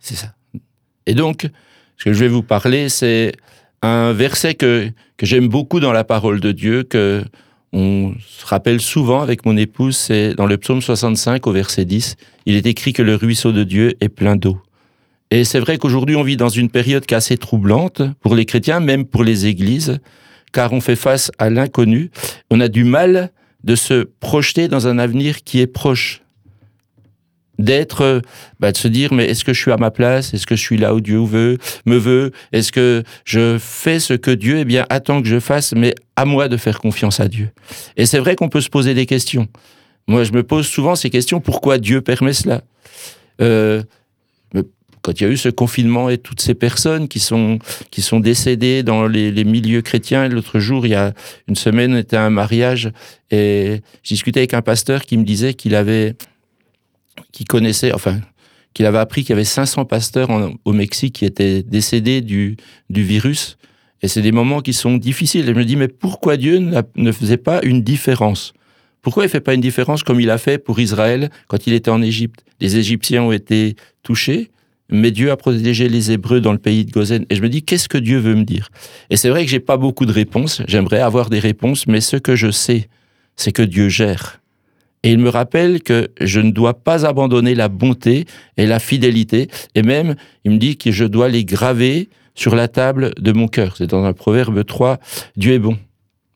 C'est 0.00 0.16
ça. 0.16 0.32
Et 1.10 1.14
donc, 1.14 1.48
ce 1.96 2.04
que 2.04 2.12
je 2.12 2.20
vais 2.20 2.28
vous 2.28 2.44
parler, 2.44 2.88
c'est 2.88 3.32
un 3.82 4.12
verset 4.12 4.54
que, 4.54 4.88
que 5.16 5.26
j'aime 5.26 5.48
beaucoup 5.48 5.80
dans 5.80 5.90
la 5.90 6.04
parole 6.04 6.38
de 6.38 6.52
Dieu, 6.52 6.84
que 6.84 7.24
on 7.72 8.14
se 8.28 8.46
rappelle 8.46 8.80
souvent 8.80 9.20
avec 9.20 9.44
mon 9.44 9.56
épouse, 9.56 9.96
c'est 9.96 10.34
dans 10.34 10.46
le 10.46 10.56
psaume 10.56 10.80
65 10.80 11.48
au 11.48 11.52
verset 11.52 11.84
10, 11.84 12.14
il 12.46 12.54
est 12.54 12.66
écrit 12.66 12.92
que 12.92 13.02
le 13.02 13.16
ruisseau 13.16 13.50
de 13.50 13.64
Dieu 13.64 13.94
est 14.00 14.08
plein 14.08 14.36
d'eau. 14.36 14.60
Et 15.32 15.42
c'est 15.42 15.58
vrai 15.58 15.78
qu'aujourd'hui, 15.78 16.14
on 16.14 16.22
vit 16.22 16.36
dans 16.36 16.48
une 16.48 16.70
période 16.70 17.04
qui 17.06 17.14
est 17.14 17.16
assez 17.16 17.36
troublante 17.36 18.02
pour 18.20 18.36
les 18.36 18.44
chrétiens, 18.44 18.78
même 18.78 19.04
pour 19.04 19.24
les 19.24 19.46
églises, 19.46 19.98
car 20.52 20.72
on 20.72 20.80
fait 20.80 20.94
face 20.94 21.32
à 21.38 21.50
l'inconnu. 21.50 22.12
On 22.52 22.60
a 22.60 22.68
du 22.68 22.84
mal 22.84 23.32
de 23.64 23.74
se 23.74 24.04
projeter 24.20 24.68
dans 24.68 24.86
un 24.86 25.00
avenir 25.00 25.42
qui 25.42 25.58
est 25.58 25.66
proche. 25.66 26.22
D'être, 27.60 28.22
bah, 28.58 28.72
de 28.72 28.76
se 28.76 28.88
dire, 28.88 29.12
mais 29.12 29.26
est-ce 29.26 29.44
que 29.44 29.52
je 29.52 29.60
suis 29.60 29.70
à 29.70 29.76
ma 29.76 29.90
place? 29.90 30.32
Est-ce 30.34 30.46
que 30.46 30.56
je 30.56 30.62
suis 30.62 30.78
là 30.78 30.94
où 30.94 31.00
Dieu 31.00 31.18
veut, 31.18 31.58
me 31.84 31.96
veut? 31.96 32.32
Est-ce 32.52 32.72
que 32.72 33.02
je 33.24 33.58
fais 33.58 34.00
ce 34.00 34.14
que 34.14 34.30
Dieu 34.30 34.58
eh 34.58 34.64
bien, 34.64 34.86
attend 34.88 35.20
que 35.20 35.28
je 35.28 35.38
fasse, 35.40 35.74
mais 35.74 35.94
à 36.16 36.24
moi 36.24 36.48
de 36.48 36.56
faire 36.56 36.80
confiance 36.80 37.20
à 37.20 37.28
Dieu? 37.28 37.50
Et 37.96 38.06
c'est 38.06 38.18
vrai 38.18 38.34
qu'on 38.36 38.48
peut 38.48 38.60
se 38.60 38.70
poser 38.70 38.94
des 38.94 39.06
questions. 39.06 39.46
Moi, 40.08 40.24
je 40.24 40.32
me 40.32 40.42
pose 40.42 40.66
souvent 40.66 40.96
ces 40.96 41.10
questions, 41.10 41.40
pourquoi 41.40 41.78
Dieu 41.78 42.00
permet 42.00 42.32
cela? 42.32 42.62
Euh, 43.40 43.82
quand 45.02 45.20
il 45.20 45.24
y 45.24 45.26
a 45.26 45.30
eu 45.30 45.36
ce 45.36 45.48
confinement 45.48 46.10
et 46.10 46.18
toutes 46.18 46.40
ces 46.40 46.54
personnes 46.54 47.08
qui 47.08 47.20
sont 47.20 47.58
qui 47.90 48.02
sont 48.02 48.20
décédées 48.20 48.82
dans 48.82 49.06
les, 49.06 49.44
milieux 49.44 49.82
chrétiens. 49.82 50.28
L'autre 50.28 50.58
jour, 50.58 50.86
il 50.86 50.90
y 50.90 50.94
a 50.94 51.14
une 51.48 51.56
semaine, 51.56 51.96
était 51.96 52.16
un 52.16 52.30
mariage 52.30 52.90
et 53.30 53.80
je 54.02 54.14
discutais 54.14 54.40
avec 54.40 54.54
un 54.54 54.62
pasteur 54.62 55.02
qui 55.02 55.16
me 55.16 55.24
disait 55.24 55.54
qu'il 55.54 55.74
avait, 55.74 56.16
qui 57.32 57.44
connaissait, 57.44 57.92
enfin, 57.92 58.20
qu'il 58.74 58.86
avait 58.86 58.98
appris 58.98 59.22
qu'il 59.22 59.30
y 59.30 59.32
avait 59.34 59.44
500 59.44 59.84
pasteurs 59.84 60.28
au 60.64 60.72
Mexique 60.72 61.16
qui 61.16 61.24
étaient 61.24 61.62
décédés 61.62 62.20
du 62.20 62.56
du 62.88 63.02
virus. 63.02 63.56
Et 64.02 64.08
c'est 64.08 64.22
des 64.22 64.32
moments 64.32 64.60
qui 64.60 64.72
sont 64.72 64.96
difficiles. 64.96 65.48
Et 65.48 65.52
je 65.52 65.58
me 65.58 65.64
dis, 65.64 65.76
mais 65.76 65.88
pourquoi 65.88 66.36
Dieu 66.36 66.58
ne 66.96 67.12
faisait 67.12 67.36
pas 67.36 67.60
une 67.62 67.82
différence? 67.82 68.54
Pourquoi 69.02 69.24
il 69.24 69.30
fait 69.30 69.40
pas 69.40 69.54
une 69.54 69.60
différence 69.60 70.02
comme 70.02 70.20
il 70.20 70.30
a 70.30 70.38
fait 70.38 70.58
pour 70.58 70.78
Israël 70.80 71.30
quand 71.48 71.66
il 71.66 71.72
était 71.72 71.90
en 71.90 72.02
Égypte? 72.02 72.44
Les 72.60 72.76
Égyptiens 72.76 73.22
ont 73.22 73.32
été 73.32 73.76
touchés, 74.02 74.50
mais 74.90 75.10
Dieu 75.10 75.30
a 75.30 75.36
protégé 75.36 75.88
les 75.88 76.12
Hébreux 76.12 76.40
dans 76.40 76.52
le 76.52 76.58
pays 76.58 76.84
de 76.84 76.90
Gozen. 76.90 77.24
Et 77.30 77.36
je 77.36 77.42
me 77.42 77.48
dis, 77.48 77.62
qu'est-ce 77.62 77.88
que 77.88 77.98
Dieu 77.98 78.18
veut 78.18 78.34
me 78.34 78.44
dire? 78.44 78.68
Et 79.08 79.16
c'est 79.16 79.30
vrai 79.30 79.44
que 79.44 79.50
j'ai 79.50 79.60
pas 79.60 79.76
beaucoup 79.76 80.06
de 80.06 80.12
réponses. 80.12 80.62
J'aimerais 80.66 81.00
avoir 81.00 81.30
des 81.30 81.38
réponses, 81.38 81.86
mais 81.86 82.00
ce 82.00 82.16
que 82.16 82.36
je 82.36 82.50
sais, 82.50 82.88
c'est 83.36 83.52
que 83.52 83.62
Dieu 83.62 83.88
gère. 83.88 84.39
Et 85.02 85.12
il 85.12 85.18
me 85.18 85.30
rappelle 85.30 85.82
que 85.82 86.08
je 86.20 86.40
ne 86.40 86.50
dois 86.50 86.74
pas 86.74 87.06
abandonner 87.06 87.54
la 87.54 87.68
bonté 87.68 88.26
et 88.56 88.66
la 88.66 88.78
fidélité. 88.78 89.48
Et 89.74 89.82
même, 89.82 90.14
il 90.44 90.52
me 90.52 90.58
dit 90.58 90.76
que 90.76 90.92
je 90.92 91.04
dois 91.04 91.28
les 91.28 91.44
graver 91.44 92.10
sur 92.34 92.54
la 92.54 92.68
table 92.68 93.12
de 93.18 93.32
mon 93.32 93.48
cœur. 93.48 93.76
C'est 93.76 93.86
dans 93.86 94.04
un 94.04 94.12
proverbe 94.12 94.64
3, 94.64 94.98
Dieu 95.36 95.54
est 95.54 95.58
bon. 95.58 95.78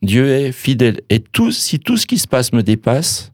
Dieu 0.01 0.29
est 0.29 0.51
fidèle. 0.51 1.01
Et 1.09 1.19
tout, 1.19 1.51
si 1.51 1.79
tout 1.79 1.97
ce 1.97 2.05
qui 2.05 2.17
se 2.17 2.27
passe 2.27 2.53
me 2.53 2.63
dépasse, 2.63 3.31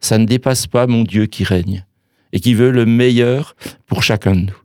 ça 0.00 0.18
ne 0.18 0.26
dépasse 0.26 0.66
pas 0.66 0.86
mon 0.86 1.02
Dieu 1.02 1.26
qui 1.26 1.44
règne 1.44 1.84
et 2.32 2.40
qui 2.40 2.54
veut 2.54 2.70
le 2.70 2.84
meilleur 2.84 3.56
pour 3.86 4.02
chacun 4.02 4.32
de 4.32 4.40
nous. 4.40 4.56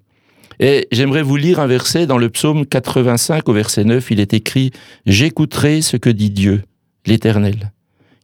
Et 0.60 0.88
j'aimerais 0.92 1.22
vous 1.22 1.38
lire 1.38 1.60
un 1.60 1.68
verset 1.68 2.06
dans 2.06 2.18
le 2.18 2.30
psaume 2.30 2.66
85 2.66 3.48
au 3.48 3.54
verset 3.54 3.86
9. 3.86 4.12
Il 4.12 4.20
est 4.20 4.34
écrit 4.34 4.72
J'écouterai 5.06 5.82
ce 5.82 5.96
que 5.96 6.10
dit 6.10 6.32
Dieu, 6.32 6.64
l'Éternel, 7.06 7.72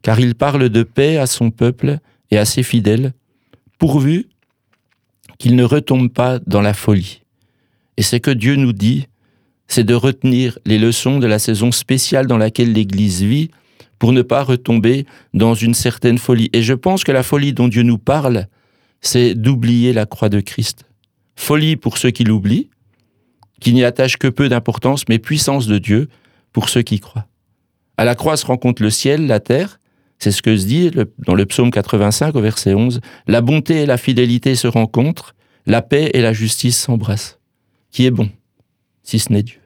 car 0.06 0.20
il 0.20 0.36
parle 0.36 0.70
de 0.70 0.84
paix 0.84 1.18
à 1.18 1.26
son 1.26 1.50
peuple 1.50 1.98
et 2.30 2.38
à 2.38 2.46
ses 2.46 2.62
fidèles, 2.62 3.14
pourvu 3.80 4.28
qu'il 5.40 5.56
ne 5.56 5.64
retombe 5.64 6.12
pas 6.12 6.38
dans 6.46 6.62
la 6.62 6.76
folie. 6.76 7.24
Et 7.98 8.04
c'est 8.04 8.20
que 8.20 8.30
Dieu 8.30 8.56
nous 8.56 8.72
dit, 8.72 9.08
c'est 9.66 9.84
de 9.84 9.96
retenir 9.96 10.60
les 10.64 10.78
leçons 10.78 11.18
de 11.18 11.26
la 11.26 11.40
saison 11.40 11.72
spéciale 11.72 12.28
dans 12.28 12.38
laquelle 12.38 12.72
l'Église 12.72 13.24
vit 13.24 13.50
pour 13.98 14.14
ne 14.14 14.22
pas 14.22 14.44
retomber 14.44 15.08
dans 15.34 15.56
une 15.56 15.74
certaine 15.74 16.20
folie. 16.20 16.52
Et 16.54 16.62
je 16.62 16.76
pense 16.76 17.04
que 17.04 17.12
la 17.12 17.24
folie 17.24 17.54
dont 17.54 17.68
Dieu 17.68 17.82
nous 17.82 17.98
parle, 17.98 18.46
c'est 19.02 19.34
d'oublier 19.34 19.92
la 19.92 20.06
croix 20.06 20.30
de 20.30 20.40
Christ. 20.40 20.86
Folie 21.36 21.78
pour 21.78 21.98
ceux 21.98 22.12
qui 22.12 22.26
l'oublient, 22.26 22.70
qui 23.60 23.74
n'y 23.74 23.84
attachent 23.84 24.18
que 24.18 24.28
peu 24.28 24.50
d'importance, 24.50 25.06
mais 25.10 25.18
puissance 25.18 25.66
de 25.66 25.80
Dieu 25.80 26.10
pour 26.54 26.70
ceux 26.70 26.84
qui 26.84 27.00
croient. 27.00 27.26
À 27.98 28.06
la 28.06 28.14
croix 28.14 28.38
se 28.38 28.46
rencontre 28.46 28.84
le 28.84 28.92
ciel, 28.92 29.26
la 29.26 29.40
terre, 29.40 29.80
c'est 30.20 30.32
ce 30.32 30.42
que 30.42 30.56
se 30.56 30.66
dit 30.66 30.92
dans 31.20 31.36
le 31.36 31.46
psaume 31.46 31.72
85 31.72 32.36
au 32.36 32.42
verset 32.42 32.74
11, 32.74 33.02
la 33.28 33.42
bonté 33.42 33.82
et 33.82 33.86
la 33.86 33.98
fidélité 33.98 34.56
se 34.56 34.68
rencontrent, 34.68 35.36
la 35.66 35.82
paix 35.82 36.12
et 36.14 36.22
la 36.22 36.34
justice 36.34 36.78
s'embrassent. 36.78 37.40
Qui 37.92 38.06
est 38.06 38.12
bon, 38.12 38.30
si 39.04 39.20
ce 39.20 39.32
n'est 39.32 39.44
Dieu? 39.44 39.60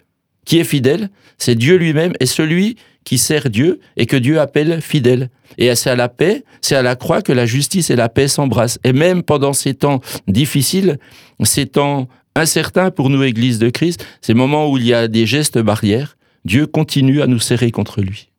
Qui 0.46 0.60
est 0.60 0.64
fidèle? 0.64 1.10
C'est 1.38 1.56
Dieu 1.56 1.78
lui-même 1.78 2.14
et 2.20 2.26
celui 2.26 2.76
qui 3.04 3.18
sert 3.18 3.50
Dieu 3.50 3.80
et 3.98 4.06
que 4.06 4.18
Dieu 4.18 4.40
appelle 4.40 4.82
fidèle. 4.82 5.30
Et 5.58 5.74
c'est 5.76 5.90
à 5.90 5.96
la 5.96 6.10
paix, 6.10 6.44
c'est 6.62 6.76
à 6.76 6.82
la 6.82 6.96
croix 6.96 7.22
que 7.22 7.32
la 7.32 7.46
justice 7.46 7.90
et 7.90 7.96
la 7.96 8.10
paix 8.10 8.28
s'embrassent. 8.28 8.80
Et 8.84 8.94
même 8.94 9.24
pendant 9.24 9.54
ces 9.54 9.74
temps 9.74 10.02
difficiles, 10.28 11.00
ces 11.44 11.66
temps 11.66 12.08
incertains 12.36 12.92
pour 12.92 13.10
nous, 13.10 13.24
Église 13.24 13.60
de 13.60 13.70
Christ, 13.70 14.06
ces 14.22 14.34
moments 14.34 14.70
où 14.70 14.78
il 14.78 14.86
y 14.86 14.94
a 14.94 15.08
des 15.08 15.26
gestes 15.26 15.60
barrières, 15.60 16.18
Dieu 16.46 16.68
continue 16.68 17.22
à 17.22 17.28
nous 17.28 17.40
serrer 17.40 17.72
contre 17.72 18.02
lui, 18.02 18.30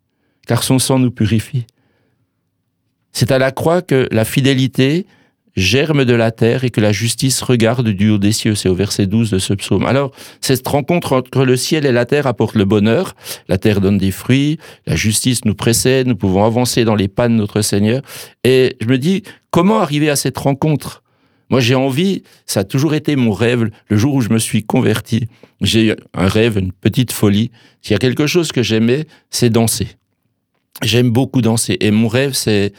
car 0.47 0.62
son 0.62 0.79
sang 0.79 0.99
nous 0.99 1.11
purifie. 1.11 1.67
C'est 3.12 3.33
à 3.33 3.38
la 3.38 3.50
croix 3.50 3.83
que 3.83 4.09
la 4.11 4.25
fidélité, 4.25 5.07
germe 5.57 6.05
de 6.05 6.14
la 6.14 6.31
terre 6.31 6.64
et 6.64 6.71
que 6.71 6.81
la 6.81 6.93
justice 6.93 7.43
regarde 7.43 7.88
du 7.88 8.11
haut 8.11 8.19
des 8.19 8.33
cieux. 8.33 8.55
C'est 8.55 8.69
au 8.69 8.75
verset 8.75 9.07
12 9.07 9.31
de 9.31 9.38
ce 9.38 9.55
psaume. 9.55 9.85
Alors, 9.85 10.12
cette 10.40 10.67
rencontre 10.67 11.12
entre 11.12 11.45
le 11.45 11.57
ciel 11.57 11.87
et 11.87 11.93
la 11.93 12.07
terre 12.07 12.26
apporte 12.26 12.55
le 12.55 12.64
bonheur. 12.64 13.14
La 13.49 13.59
terre 13.59 13.81
donne 13.81 13.99
des 13.99 14.11
fruits, 14.11 14.59
la 14.87 14.97
justice 14.97 15.45
nous 15.45 15.55
précède, 15.55 16.07
nous 16.07 16.17
pouvons 16.17 16.45
avancer 16.45 16.85
dans 16.85 16.95
les 16.95 17.09
pas 17.09 17.29
de 17.29 17.35
notre 17.35 17.62
Seigneur. 17.62 18.02
Et 18.45 18.76
je 18.81 18.87
me 18.87 18.99
dis, 18.99 19.23
comment 19.50 19.81
arriver 19.81 20.11
à 20.11 20.17
cette 20.17 20.38
rencontre? 20.38 21.02
Moi, 21.50 21.61
j'ai 21.61 21.75
envie, 21.75 22.23
ça 22.47 22.61
a 22.61 22.64
toujours 22.64 22.95
été 22.95 23.17
mon 23.17 23.33
rêve, 23.33 23.71
le 23.88 23.97
jour 23.97 24.14
où 24.14 24.21
je 24.21 24.29
me 24.29 24.38
suis 24.38 24.62
converti. 24.62 25.26
J'ai 25.61 25.97
un 26.14 26.29
rêve, 26.29 26.59
une 26.59 26.73
petite 26.73 27.11
folie. 27.11 27.50
S'il 27.83 27.93
y 27.93 27.97
a 27.97 27.99
quelque 27.99 28.29
chose 28.29 28.52
que 28.52 28.62
j'aimais, 28.62 29.07
c'est 29.31 29.50
danser. 29.50 29.88
J'aime 30.83 31.11
beaucoup 31.11 31.43
danser. 31.43 31.76
Et 31.81 31.90
mon 31.90 32.07
rêve, 32.07 32.35
c'est 32.35 32.73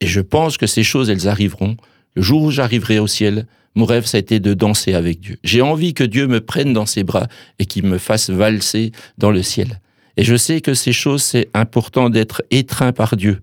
et 0.00 0.06
je 0.06 0.20
pense 0.20 0.56
que 0.56 0.66
ces 0.66 0.82
choses, 0.82 1.10
elles 1.10 1.28
arriveront. 1.28 1.76
Le 2.14 2.22
jour 2.22 2.42
où 2.42 2.50
j'arriverai 2.50 2.98
au 2.98 3.06
ciel, 3.06 3.46
mon 3.74 3.84
rêve, 3.84 4.06
ça 4.06 4.18
a 4.18 4.20
été 4.20 4.38
de 4.38 4.54
danser 4.54 4.94
avec 4.94 5.20
Dieu. 5.20 5.36
J'ai 5.42 5.62
envie 5.62 5.94
que 5.94 6.04
Dieu 6.04 6.26
me 6.26 6.40
prenne 6.40 6.72
dans 6.72 6.86
ses 6.86 7.02
bras 7.02 7.26
et 7.58 7.66
qu'il 7.66 7.84
me 7.84 7.98
fasse 7.98 8.30
valser 8.30 8.92
dans 9.18 9.30
le 9.30 9.42
ciel. 9.42 9.80
Et 10.16 10.22
je 10.22 10.36
sais 10.36 10.60
que 10.60 10.74
ces 10.74 10.92
choses, 10.92 11.22
c'est 11.22 11.48
important 11.54 12.08
d'être 12.08 12.42
étreint 12.50 12.92
par 12.92 13.16
Dieu. 13.16 13.40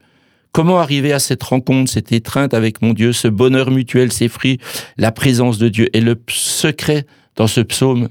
Comment 0.54 0.80
arriver 0.80 1.14
à 1.14 1.20
cette 1.20 1.44
rencontre, 1.44 1.92
cette 1.92 2.12
étreinte 2.12 2.54
avec 2.54 2.82
mon 2.82 2.94
Dieu, 2.94 3.14
ce 3.14 3.28
bonheur 3.28 3.72
mutuel, 3.72 4.12
ces 4.12 4.28
fruits, 4.28 4.60
la 4.98 5.12
présence 5.12 5.58
de 5.58 5.70
Dieu. 5.70 5.90
Et 5.96 6.02
le 6.02 6.22
secret 6.30 7.06
dans 7.36 7.48
ce 7.48 7.62
psaume, 7.62 8.10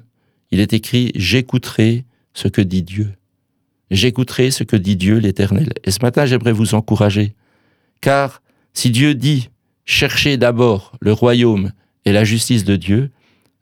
il 0.50 0.60
est 0.60 0.72
écrit, 0.72 1.12
j'écouterai 1.14 2.04
ce 2.34 2.48
que 2.48 2.60
dit 2.60 2.82
Dieu. 2.82 3.10
J'écouterai 3.90 4.50
ce 4.50 4.62
que 4.64 4.76
dit 4.76 4.96
Dieu 4.96 5.18
l'Éternel. 5.18 5.72
Et 5.84 5.90
ce 5.90 5.98
matin, 6.00 6.26
j'aimerais 6.26 6.52
vous 6.52 6.74
encourager 6.74 7.34
car 8.00 8.42
si 8.74 8.90
Dieu 8.90 9.14
dit 9.14 9.50
cherchez 9.84 10.36
d'abord 10.36 10.92
le 11.00 11.12
royaume 11.12 11.72
et 12.04 12.12
la 12.12 12.24
justice 12.24 12.64
de 12.64 12.76
Dieu, 12.76 13.10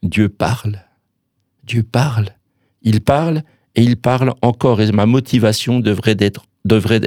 Dieu 0.02 0.28
parle. 0.28 0.84
Dieu 1.64 1.82
parle. 1.82 2.30
Il 2.82 3.00
parle 3.00 3.42
et 3.74 3.82
il 3.82 3.96
parle 3.96 4.34
encore. 4.42 4.80
Et 4.80 4.92
ma 4.92 5.06
motivation 5.06 5.80
devrait 5.80 6.16
être, 6.18 6.44
devrait 6.64 7.00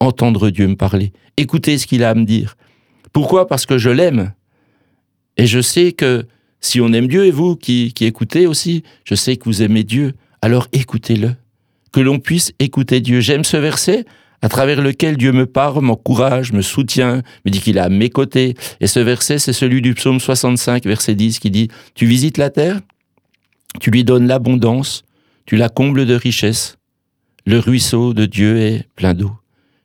entendre 0.00 0.50
Dieu 0.50 0.66
me 0.66 0.76
parler, 0.76 1.12
écouter 1.36 1.78
ce 1.78 1.86
qu'il 1.86 2.02
a 2.04 2.10
à 2.10 2.14
me 2.14 2.24
dire. 2.24 2.56
Pourquoi? 3.12 3.46
Parce 3.46 3.66
que 3.66 3.78
je 3.78 3.90
l'aime. 3.90 4.32
Et 5.36 5.46
je 5.46 5.60
sais 5.60 5.92
que 5.92 6.26
si 6.60 6.80
on 6.80 6.92
aime 6.92 7.06
Dieu, 7.06 7.26
et 7.26 7.30
vous 7.30 7.54
qui 7.56 7.92
écoutez 8.00 8.46
aussi, 8.46 8.82
je 9.04 9.14
sais 9.14 9.36
que 9.36 9.44
vous 9.44 9.62
aimez 9.62 9.84
Dieu, 9.84 10.14
alors 10.42 10.66
écoutez-le. 10.72 11.34
Que 11.92 12.00
l'on 12.00 12.18
puisse 12.18 12.52
écouter 12.58 13.00
Dieu. 13.00 13.20
J'aime 13.20 13.44
ce 13.44 13.56
verset 13.56 14.04
à 14.42 14.48
travers 14.48 14.80
lequel 14.80 15.16
Dieu 15.16 15.32
me 15.32 15.46
parle, 15.46 15.82
m'encourage, 15.82 16.52
me 16.52 16.62
soutient, 16.62 17.22
me 17.44 17.50
dit 17.50 17.60
qu'il 17.60 17.76
est 17.76 17.80
à 17.80 17.88
mes 17.88 18.10
côtés. 18.10 18.54
Et 18.80 18.86
ce 18.86 19.00
verset, 19.00 19.38
c'est 19.38 19.52
celui 19.52 19.82
du 19.82 19.94
psaume 19.94 20.20
65, 20.20 20.84
verset 20.84 21.14
10, 21.14 21.38
qui 21.38 21.50
dit, 21.50 21.68
Tu 21.94 22.06
visites 22.06 22.38
la 22.38 22.50
terre, 22.50 22.80
tu 23.80 23.90
lui 23.90 24.04
donnes 24.04 24.26
l'abondance, 24.26 25.04
tu 25.46 25.56
la 25.56 25.68
combles 25.68 26.06
de 26.06 26.14
richesses. 26.14 26.76
Le 27.46 27.58
ruisseau 27.58 28.14
de 28.14 28.26
Dieu 28.26 28.58
est 28.58 28.86
plein 28.94 29.14
d'eau. 29.14 29.32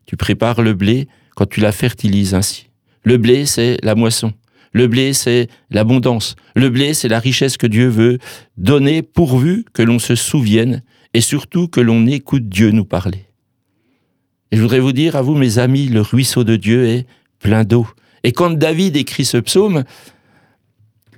Tu 0.06 0.18
prépares 0.18 0.62
le 0.62 0.74
blé 0.74 1.08
quand 1.36 1.46
tu 1.46 1.62
la 1.62 1.72
fertilises 1.72 2.34
ainsi. 2.34 2.70
Le 3.04 3.18
blé, 3.18 3.46
c'est 3.46 3.78
la 3.84 3.96
moisson. 3.96 4.34
Le 4.74 4.88
blé, 4.88 5.14
c'est 5.14 5.48
l'abondance. 5.70 6.36
Le 6.56 6.70
blé, 6.70 6.94
c'est 6.94 7.08
la 7.08 7.20
richesse 7.20 7.58
que 7.58 7.68
Dieu 7.68 7.88
veut 7.88 8.18
donner 8.58 9.02
pourvu 9.02 9.66
que 9.74 9.84
l'on 9.84 10.00
se 10.00 10.16
souvienne 10.16 10.84
et 11.14 11.22
surtout 11.22 11.68
que 11.68 11.80
l'on 11.80 12.08
écoute 12.08 12.50
Dieu 12.50 12.72
nous 12.72 12.86
parler. 12.86 13.26
Et 14.54 14.56
je 14.56 14.62
voudrais 14.62 14.80
vous 14.80 14.92
dire 14.92 15.16
à 15.16 15.24
vous, 15.24 15.34
mes 15.34 15.58
amis, 15.58 15.88
le 15.88 16.02
ruisseau 16.02 16.44
de 16.44 16.56
Dieu 16.58 16.86
est 16.86 17.08
plein 17.40 17.64
d'eau. 17.64 17.88
Et 18.24 18.34
quand 18.34 18.52
David 18.52 18.96
écrit 18.96 19.26
ce 19.26 19.38
psaume, 19.38 19.84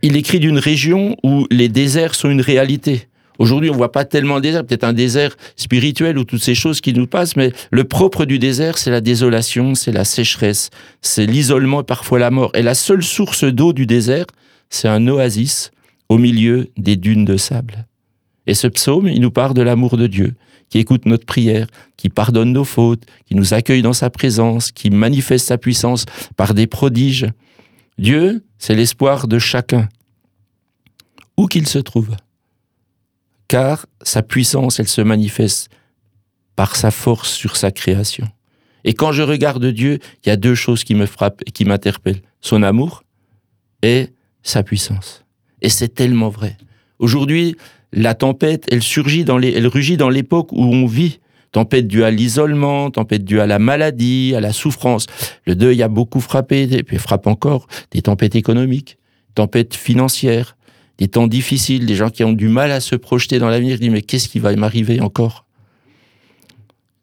il 0.01 0.15
écrit 0.15 0.39
d'une 0.39 0.57
région 0.57 1.17
où 1.21 1.45
les 1.51 1.67
déserts 1.67 2.15
sont 2.15 2.29
une 2.29 2.39
réalité. 2.39 3.09
Aujourd'hui, 3.37 3.69
on 3.69 3.75
voit 3.75 3.91
pas 3.91 4.05
tellement 4.05 4.37
de 4.37 4.43
désert, 4.43 4.65
peut-être 4.65 4.85
un 4.85 4.93
désert 4.93 5.35
spirituel 5.57 6.17
ou 6.17 6.23
toutes 6.23 6.41
ces 6.41 6.55
choses 6.55 6.79
qui 6.79 6.93
nous 6.93 7.07
passent, 7.07 7.35
mais 7.35 7.51
le 7.71 7.83
propre 7.83 8.23
du 8.23 8.39
désert, 8.39 8.77
c'est 8.77 8.89
la 8.89 9.01
désolation, 9.01 9.75
c'est 9.75 9.91
la 9.91 10.05
sécheresse, 10.05 10.69
c'est 11.01 11.25
l'isolement 11.25 11.81
et 11.81 11.83
parfois 11.83 12.19
la 12.19 12.31
mort. 12.31 12.51
Et 12.53 12.61
la 12.61 12.73
seule 12.73 13.03
source 13.03 13.43
d'eau 13.43 13.73
du 13.73 13.85
désert, 13.85 14.27
c'est 14.69 14.87
un 14.87 15.05
oasis 15.09 15.71
au 16.07 16.17
milieu 16.17 16.69
des 16.77 16.95
dunes 16.95 17.25
de 17.25 17.35
sable. 17.35 17.85
Et 18.47 18.53
ce 18.53 18.67
psaume, 18.67 19.09
il 19.09 19.19
nous 19.19 19.31
parle 19.31 19.55
de 19.55 19.61
l'amour 19.61 19.97
de 19.97 20.07
Dieu 20.07 20.35
qui 20.69 20.79
écoute 20.79 21.05
notre 21.05 21.25
prière, 21.25 21.67
qui 21.97 22.09
pardonne 22.09 22.53
nos 22.53 22.63
fautes, 22.63 23.03
qui 23.25 23.35
nous 23.35 23.53
accueille 23.53 23.81
dans 23.81 23.93
sa 23.93 24.09
présence, 24.09 24.71
qui 24.71 24.89
manifeste 24.89 25.47
sa 25.47 25.57
puissance 25.57 26.05
par 26.35 26.53
des 26.53 26.67
prodiges. 26.67 27.27
Dieu, 27.97 28.43
c'est 28.57 28.75
l'espoir 28.75 29.27
de 29.27 29.39
chacun, 29.39 29.87
où 31.37 31.47
qu'il 31.47 31.67
se 31.67 31.79
trouve. 31.79 32.15
Car 33.47 33.85
sa 34.01 34.23
puissance, 34.23 34.79
elle 34.79 34.87
se 34.87 35.01
manifeste 35.01 35.69
par 36.55 36.75
sa 36.75 36.91
force 36.91 37.31
sur 37.31 37.55
sa 37.55 37.71
création. 37.71 38.27
Et 38.83 38.93
quand 38.93 39.11
je 39.11 39.23
regarde 39.23 39.65
Dieu, 39.65 39.99
il 40.23 40.29
y 40.29 40.31
a 40.31 40.37
deux 40.37 40.55
choses 40.55 40.83
qui 40.83 40.95
me 40.95 41.05
frappent 41.05 41.41
et 41.45 41.51
qui 41.51 41.65
m'interpellent. 41.65 42.21
Son 42.41 42.63
amour 42.63 43.03
et 43.81 44.09
sa 44.43 44.63
puissance. 44.63 45.25
Et 45.61 45.69
c'est 45.69 45.89
tellement 45.89 46.29
vrai. 46.29 46.57
Aujourd'hui, 46.99 47.55
la 47.95 48.13
tempête, 48.13 48.65
elle 48.71 48.83
surgit 48.83 49.23
dans 49.23 49.37
rugit 49.37 49.97
dans 49.97 50.09
l'époque 50.09 50.51
où 50.51 50.63
on 50.63 50.85
vit. 50.85 51.19
Tempête 51.51 51.87
due 51.87 52.03
à 52.03 52.11
l'isolement, 52.11 52.91
tempête 52.91 53.23
due 53.23 53.39
à 53.39 53.47
la 53.47 53.59
maladie, 53.59 54.33
à 54.35 54.41
la 54.41 54.51
souffrance. 54.51 55.07
Le 55.45 55.55
deuil 55.55 55.81
a 55.81 55.87
beaucoup 55.87 56.19
frappé, 56.19 56.67
et 56.69 56.97
frappe 56.97 57.27
encore, 57.27 57.67
des 57.91 58.01
tempêtes 58.01 58.35
économiques, 58.35 58.97
tempêtes 59.35 59.73
financières, 59.73 60.57
des 60.97 61.07
temps 61.07 61.27
difficiles, 61.27 61.85
des 61.85 61.95
gens 61.95 62.09
qui 62.09 62.23
ont 62.25 62.33
du 62.33 62.49
mal 62.49 62.71
à 62.71 62.81
se 62.81 62.95
projeter 62.95 63.39
dans 63.39 63.49
l'avenir, 63.49 63.79
disent 63.79 63.89
mais 63.89 64.01
qu'est-ce 64.01 64.27
qui 64.27 64.39
va 64.39 64.53
m'arriver 64.55 64.99
encore? 64.99 65.45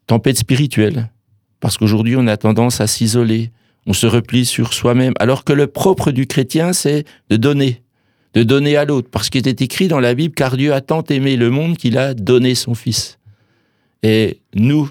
Tempête 0.05 0.37
spirituelle, 0.37 1.09
parce 1.59 1.77
qu'aujourd'hui 1.77 2.15
on 2.15 2.27
a 2.27 2.37
tendance 2.37 2.81
à 2.81 2.87
s'isoler, 2.87 3.51
on 3.87 3.93
se 3.93 4.05
replie 4.05 4.45
sur 4.45 4.73
soi-même, 4.73 5.13
alors 5.19 5.43
que 5.43 5.53
le 5.53 5.67
propre 5.67 6.11
du 6.11 6.27
chrétien 6.27 6.73
c'est 6.73 7.05
de 7.29 7.37
donner, 7.37 7.82
de 8.33 8.43
donner 8.43 8.77
à 8.77 8.85
l'autre, 8.85 9.09
parce 9.11 9.29
qu'il 9.29 9.47
est 9.47 9.61
écrit 9.61 9.87
dans 9.87 9.99
la 9.99 10.15
Bible, 10.15 10.33
car 10.33 10.57
Dieu 10.57 10.73
a 10.73 10.81
tant 10.81 11.03
aimé 11.03 11.35
le 11.37 11.49
monde 11.49 11.77
qu'il 11.77 11.97
a 11.97 12.13
donné 12.13 12.55
son 12.55 12.73
Fils. 12.73 13.19
Et 14.01 14.39
nous, 14.55 14.89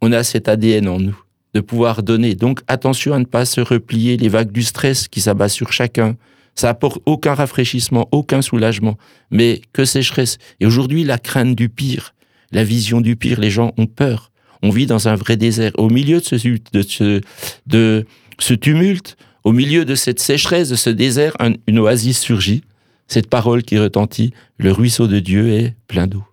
on 0.00 0.12
a 0.12 0.22
cet 0.22 0.48
ADN 0.48 0.88
en 0.88 0.98
nous, 0.98 1.18
de 1.54 1.60
pouvoir 1.60 2.02
donner. 2.02 2.34
Donc 2.34 2.60
attention 2.66 3.14
à 3.14 3.18
ne 3.18 3.24
pas 3.24 3.44
se 3.44 3.60
replier 3.60 4.16
les 4.16 4.28
vagues 4.28 4.52
du 4.52 4.62
stress 4.62 5.08
qui 5.08 5.20
s'abattent 5.20 5.50
sur 5.50 5.72
chacun. 5.72 6.16
Ça 6.54 6.68
apporte 6.68 7.00
aucun 7.06 7.34
rafraîchissement, 7.34 8.08
aucun 8.12 8.42
soulagement, 8.42 8.96
mais 9.30 9.60
que 9.72 9.84
sécheresse. 9.84 10.38
Et 10.60 10.66
aujourd'hui, 10.66 11.02
la 11.02 11.18
crainte 11.18 11.56
du 11.56 11.68
pire, 11.68 12.14
la 12.52 12.64
vision 12.64 13.00
du 13.00 13.16
pire, 13.16 13.40
les 13.40 13.50
gens 13.50 13.72
ont 13.76 13.86
peur. 13.86 14.30
On 14.62 14.70
vit 14.70 14.86
dans 14.86 15.08
un 15.08 15.14
vrai 15.14 15.36
désert. 15.36 15.72
Au 15.76 15.88
milieu 15.88 16.20
de 16.20 16.24
ce, 16.24 16.36
de 16.72 16.82
ce, 16.82 17.20
de 17.66 18.06
ce 18.38 18.54
tumulte, 18.54 19.16
au 19.44 19.52
milieu 19.52 19.84
de 19.84 19.94
cette 19.94 20.20
sécheresse, 20.20 20.70
de 20.70 20.74
ce 20.74 20.90
désert, 20.90 21.36
une 21.66 21.78
oasis 21.78 22.18
surgit. 22.18 22.62
Cette 23.06 23.28
parole 23.28 23.62
qui 23.62 23.78
retentit, 23.78 24.32
le 24.58 24.72
ruisseau 24.72 25.06
de 25.06 25.20
Dieu 25.20 25.50
est 25.50 25.74
plein 25.86 26.06
d'eau. 26.06 26.24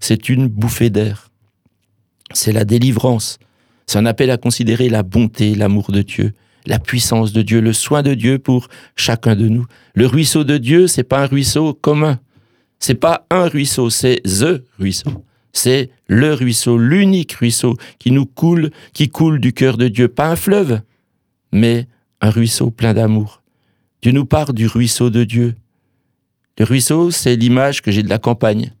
C'est 0.00 0.28
une 0.28 0.48
bouffée 0.48 0.90
d'air. 0.90 1.30
C'est 2.32 2.52
la 2.52 2.64
délivrance. 2.64 3.38
C'est 3.86 3.98
un 3.98 4.06
appel 4.06 4.30
à 4.30 4.36
considérer 4.36 4.88
la 4.88 5.04
bonté, 5.04 5.54
l'amour 5.54 5.92
de 5.92 6.02
Dieu, 6.02 6.34
la 6.66 6.78
puissance 6.78 7.32
de 7.32 7.42
Dieu, 7.42 7.60
le 7.60 7.72
soin 7.72 8.02
de 8.02 8.14
Dieu 8.14 8.38
pour 8.38 8.68
chacun 8.96 9.36
de 9.36 9.48
nous. 9.48 9.64
Le 9.94 10.06
ruisseau 10.06 10.44
de 10.44 10.58
Dieu, 10.58 10.88
c'est 10.88 11.04
pas 11.04 11.22
un 11.22 11.26
ruisseau 11.26 11.72
commun. 11.72 12.18
C'est 12.80 12.94
pas 12.94 13.26
un 13.30 13.46
ruisseau, 13.48 13.88
c'est 13.88 14.20
the 14.24 14.62
ruisseau. 14.78 15.24
C'est 15.52 15.90
le 16.08 16.34
ruisseau, 16.34 16.76
l'unique 16.76 17.32
ruisseau 17.32 17.76
qui 17.98 18.10
nous 18.10 18.26
coule, 18.26 18.70
qui 18.92 19.08
coule 19.08 19.40
du 19.40 19.52
cœur 19.52 19.76
de 19.76 19.88
Dieu. 19.88 20.08
Pas 20.08 20.28
un 20.28 20.36
fleuve, 20.36 20.82
mais 21.52 21.88
un 22.20 22.30
ruisseau 22.30 22.70
plein 22.70 22.94
d'amour. 22.94 23.42
Dieu 24.02 24.12
nous 24.12 24.24
parle 24.24 24.54
du 24.54 24.66
ruisseau 24.66 25.10
de 25.10 25.24
Dieu. 25.24 25.54
Le 26.58 26.64
ruisseau, 26.64 27.10
c'est 27.10 27.36
l'image 27.36 27.82
que 27.82 27.90
j'ai 27.90 28.02
de 28.02 28.08
la 28.08 28.18
campagne, 28.18 28.72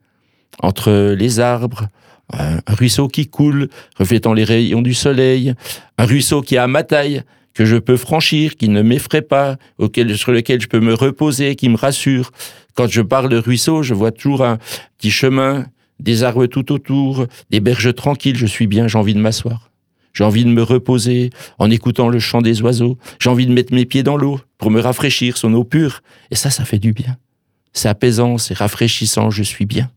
entre 0.60 1.14
les 1.16 1.40
arbres, 1.40 1.88
un 2.32 2.60
ruisseau 2.68 3.08
qui 3.08 3.28
coule, 3.28 3.68
reflétant 3.96 4.32
les 4.32 4.44
rayons 4.44 4.82
du 4.82 4.94
soleil, 4.94 5.54
un 5.96 6.04
ruisseau 6.04 6.42
qui 6.42 6.56
a 6.58 6.66
ma 6.66 6.82
taille, 6.82 7.22
que 7.54 7.64
je 7.64 7.76
peux 7.76 7.96
franchir, 7.96 8.56
qui 8.56 8.68
ne 8.68 8.82
m'effraie 8.82 9.22
pas, 9.22 9.56
auquel, 9.78 10.16
sur 10.16 10.32
lequel 10.32 10.60
je 10.60 10.68
peux 10.68 10.80
me 10.80 10.94
reposer, 10.94 11.56
qui 11.56 11.68
me 11.68 11.76
rassure. 11.76 12.30
Quand 12.74 12.86
je 12.86 13.02
parle 13.02 13.28
de 13.28 13.38
ruisseau, 13.38 13.82
je 13.82 13.94
vois 13.94 14.12
toujours 14.12 14.44
un 14.44 14.58
petit 14.96 15.10
chemin, 15.10 15.66
des 15.98 16.22
arbres 16.22 16.46
tout 16.46 16.70
autour, 16.72 17.26
des 17.50 17.60
berges 17.60 17.94
tranquilles, 17.94 18.36
je 18.36 18.46
suis 18.46 18.66
bien, 18.66 18.86
j'ai 18.86 18.98
envie 18.98 19.14
de 19.14 19.20
m'asseoir. 19.20 19.70
J'ai 20.12 20.24
envie 20.24 20.44
de 20.44 20.50
me 20.50 20.62
reposer 20.62 21.30
en 21.58 21.70
écoutant 21.70 22.08
le 22.08 22.18
chant 22.18 22.42
des 22.42 22.62
oiseaux. 22.62 22.98
J'ai 23.20 23.30
envie 23.30 23.46
de 23.46 23.52
mettre 23.52 23.74
mes 23.74 23.84
pieds 23.84 24.02
dans 24.02 24.16
l'eau 24.16 24.40
pour 24.58 24.70
me 24.70 24.80
rafraîchir, 24.80 25.36
son 25.36 25.54
eau 25.54 25.64
pure. 25.64 26.02
Et 26.30 26.34
ça, 26.34 26.50
ça 26.50 26.64
fait 26.64 26.78
du 26.78 26.92
bien. 26.92 27.16
C'est 27.72 27.88
apaisant, 27.88 28.38
c'est 28.38 28.56
rafraîchissant, 28.56 29.30
je 29.30 29.42
suis 29.42 29.66
bien. 29.66 29.90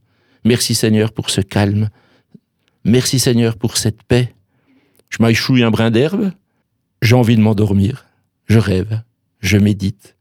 Merci 0.44 0.76
Seigneur 0.76 1.12
pour 1.12 1.30
ce 1.30 1.42
calme. 1.42 1.90
Merci 2.84 3.20
Seigneur 3.20 3.58
pour 3.58 3.78
cette 3.78 4.04
paix. 4.04 4.34
Je 5.10 5.18
m'aïchouille 5.22 5.64
un 5.64 5.72
brin 5.72 5.92
d'herbe. 5.92 6.32
J'ai 7.02 7.16
envie 7.16 7.36
de 7.36 7.42
m'endormir. 7.42 8.06
Je 8.46 8.60
rêve. 8.60 9.02
Je 9.40 9.58
médite. 9.58 10.16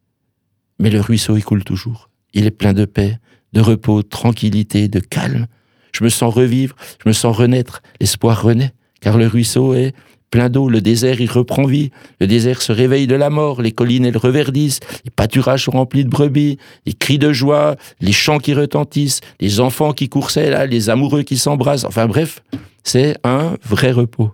Mais 0.78 0.90
le 0.90 1.00
ruisseau, 1.00 1.36
il 1.36 1.44
coule 1.44 1.64
toujours. 1.64 2.08
Il 2.32 2.46
est 2.46 2.50
plein 2.50 2.72
de 2.72 2.84
paix, 2.84 3.18
de 3.52 3.60
repos, 3.60 4.02
de 4.02 4.08
tranquillité, 4.08 4.88
de 4.88 5.00
calme. 5.00 5.46
Je 5.92 6.04
me 6.04 6.08
sens 6.08 6.32
revivre, 6.32 6.76
je 7.02 7.08
me 7.08 7.12
sens 7.12 7.36
renaître. 7.36 7.82
L'espoir 8.00 8.42
renaît 8.42 8.72
car 9.00 9.18
le 9.18 9.26
ruisseau 9.26 9.74
est 9.74 9.94
plein 10.30 10.48
d'eau, 10.48 10.68
le 10.68 10.80
désert 10.80 11.20
il 11.20 11.30
reprend 11.30 11.66
vie, 11.66 11.90
le 12.20 12.26
désert 12.26 12.62
se 12.62 12.72
réveille 12.72 13.06
de 13.06 13.16
la 13.16 13.30
mort, 13.30 13.62
les 13.62 13.72
collines 13.72 14.04
elles 14.04 14.16
reverdissent, 14.16 14.80
les 15.04 15.10
pâturages 15.10 15.64
sont 15.64 15.72
remplis 15.72 16.04
de 16.04 16.08
brebis, 16.08 16.58
les 16.86 16.92
cris 16.92 17.18
de 17.18 17.32
joie, 17.32 17.76
les 18.00 18.12
chants 18.12 18.38
qui 18.38 18.54
retentissent, 18.54 19.20
les 19.40 19.60
enfants 19.60 19.92
qui 19.92 20.08
coursaient 20.08 20.50
là, 20.50 20.66
les 20.66 20.88
amoureux 20.88 21.22
qui 21.22 21.36
s'embrassent, 21.36 21.84
enfin 21.84 22.06
bref, 22.06 22.42
c'est 22.84 23.16
un 23.24 23.56
vrai 23.64 23.90
repos. 23.90 24.30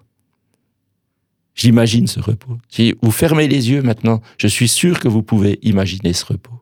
J'imagine 1.54 2.06
ce 2.06 2.20
repos. 2.20 2.58
Si 2.68 2.94
vous 3.00 3.10
fermez 3.10 3.48
les 3.48 3.70
yeux 3.70 3.80
maintenant, 3.80 4.20
je 4.36 4.46
suis 4.46 4.68
sûr 4.68 5.00
que 5.00 5.08
vous 5.08 5.22
pouvez 5.22 5.58
imaginer 5.62 6.12
ce 6.12 6.26
repos. 6.26 6.52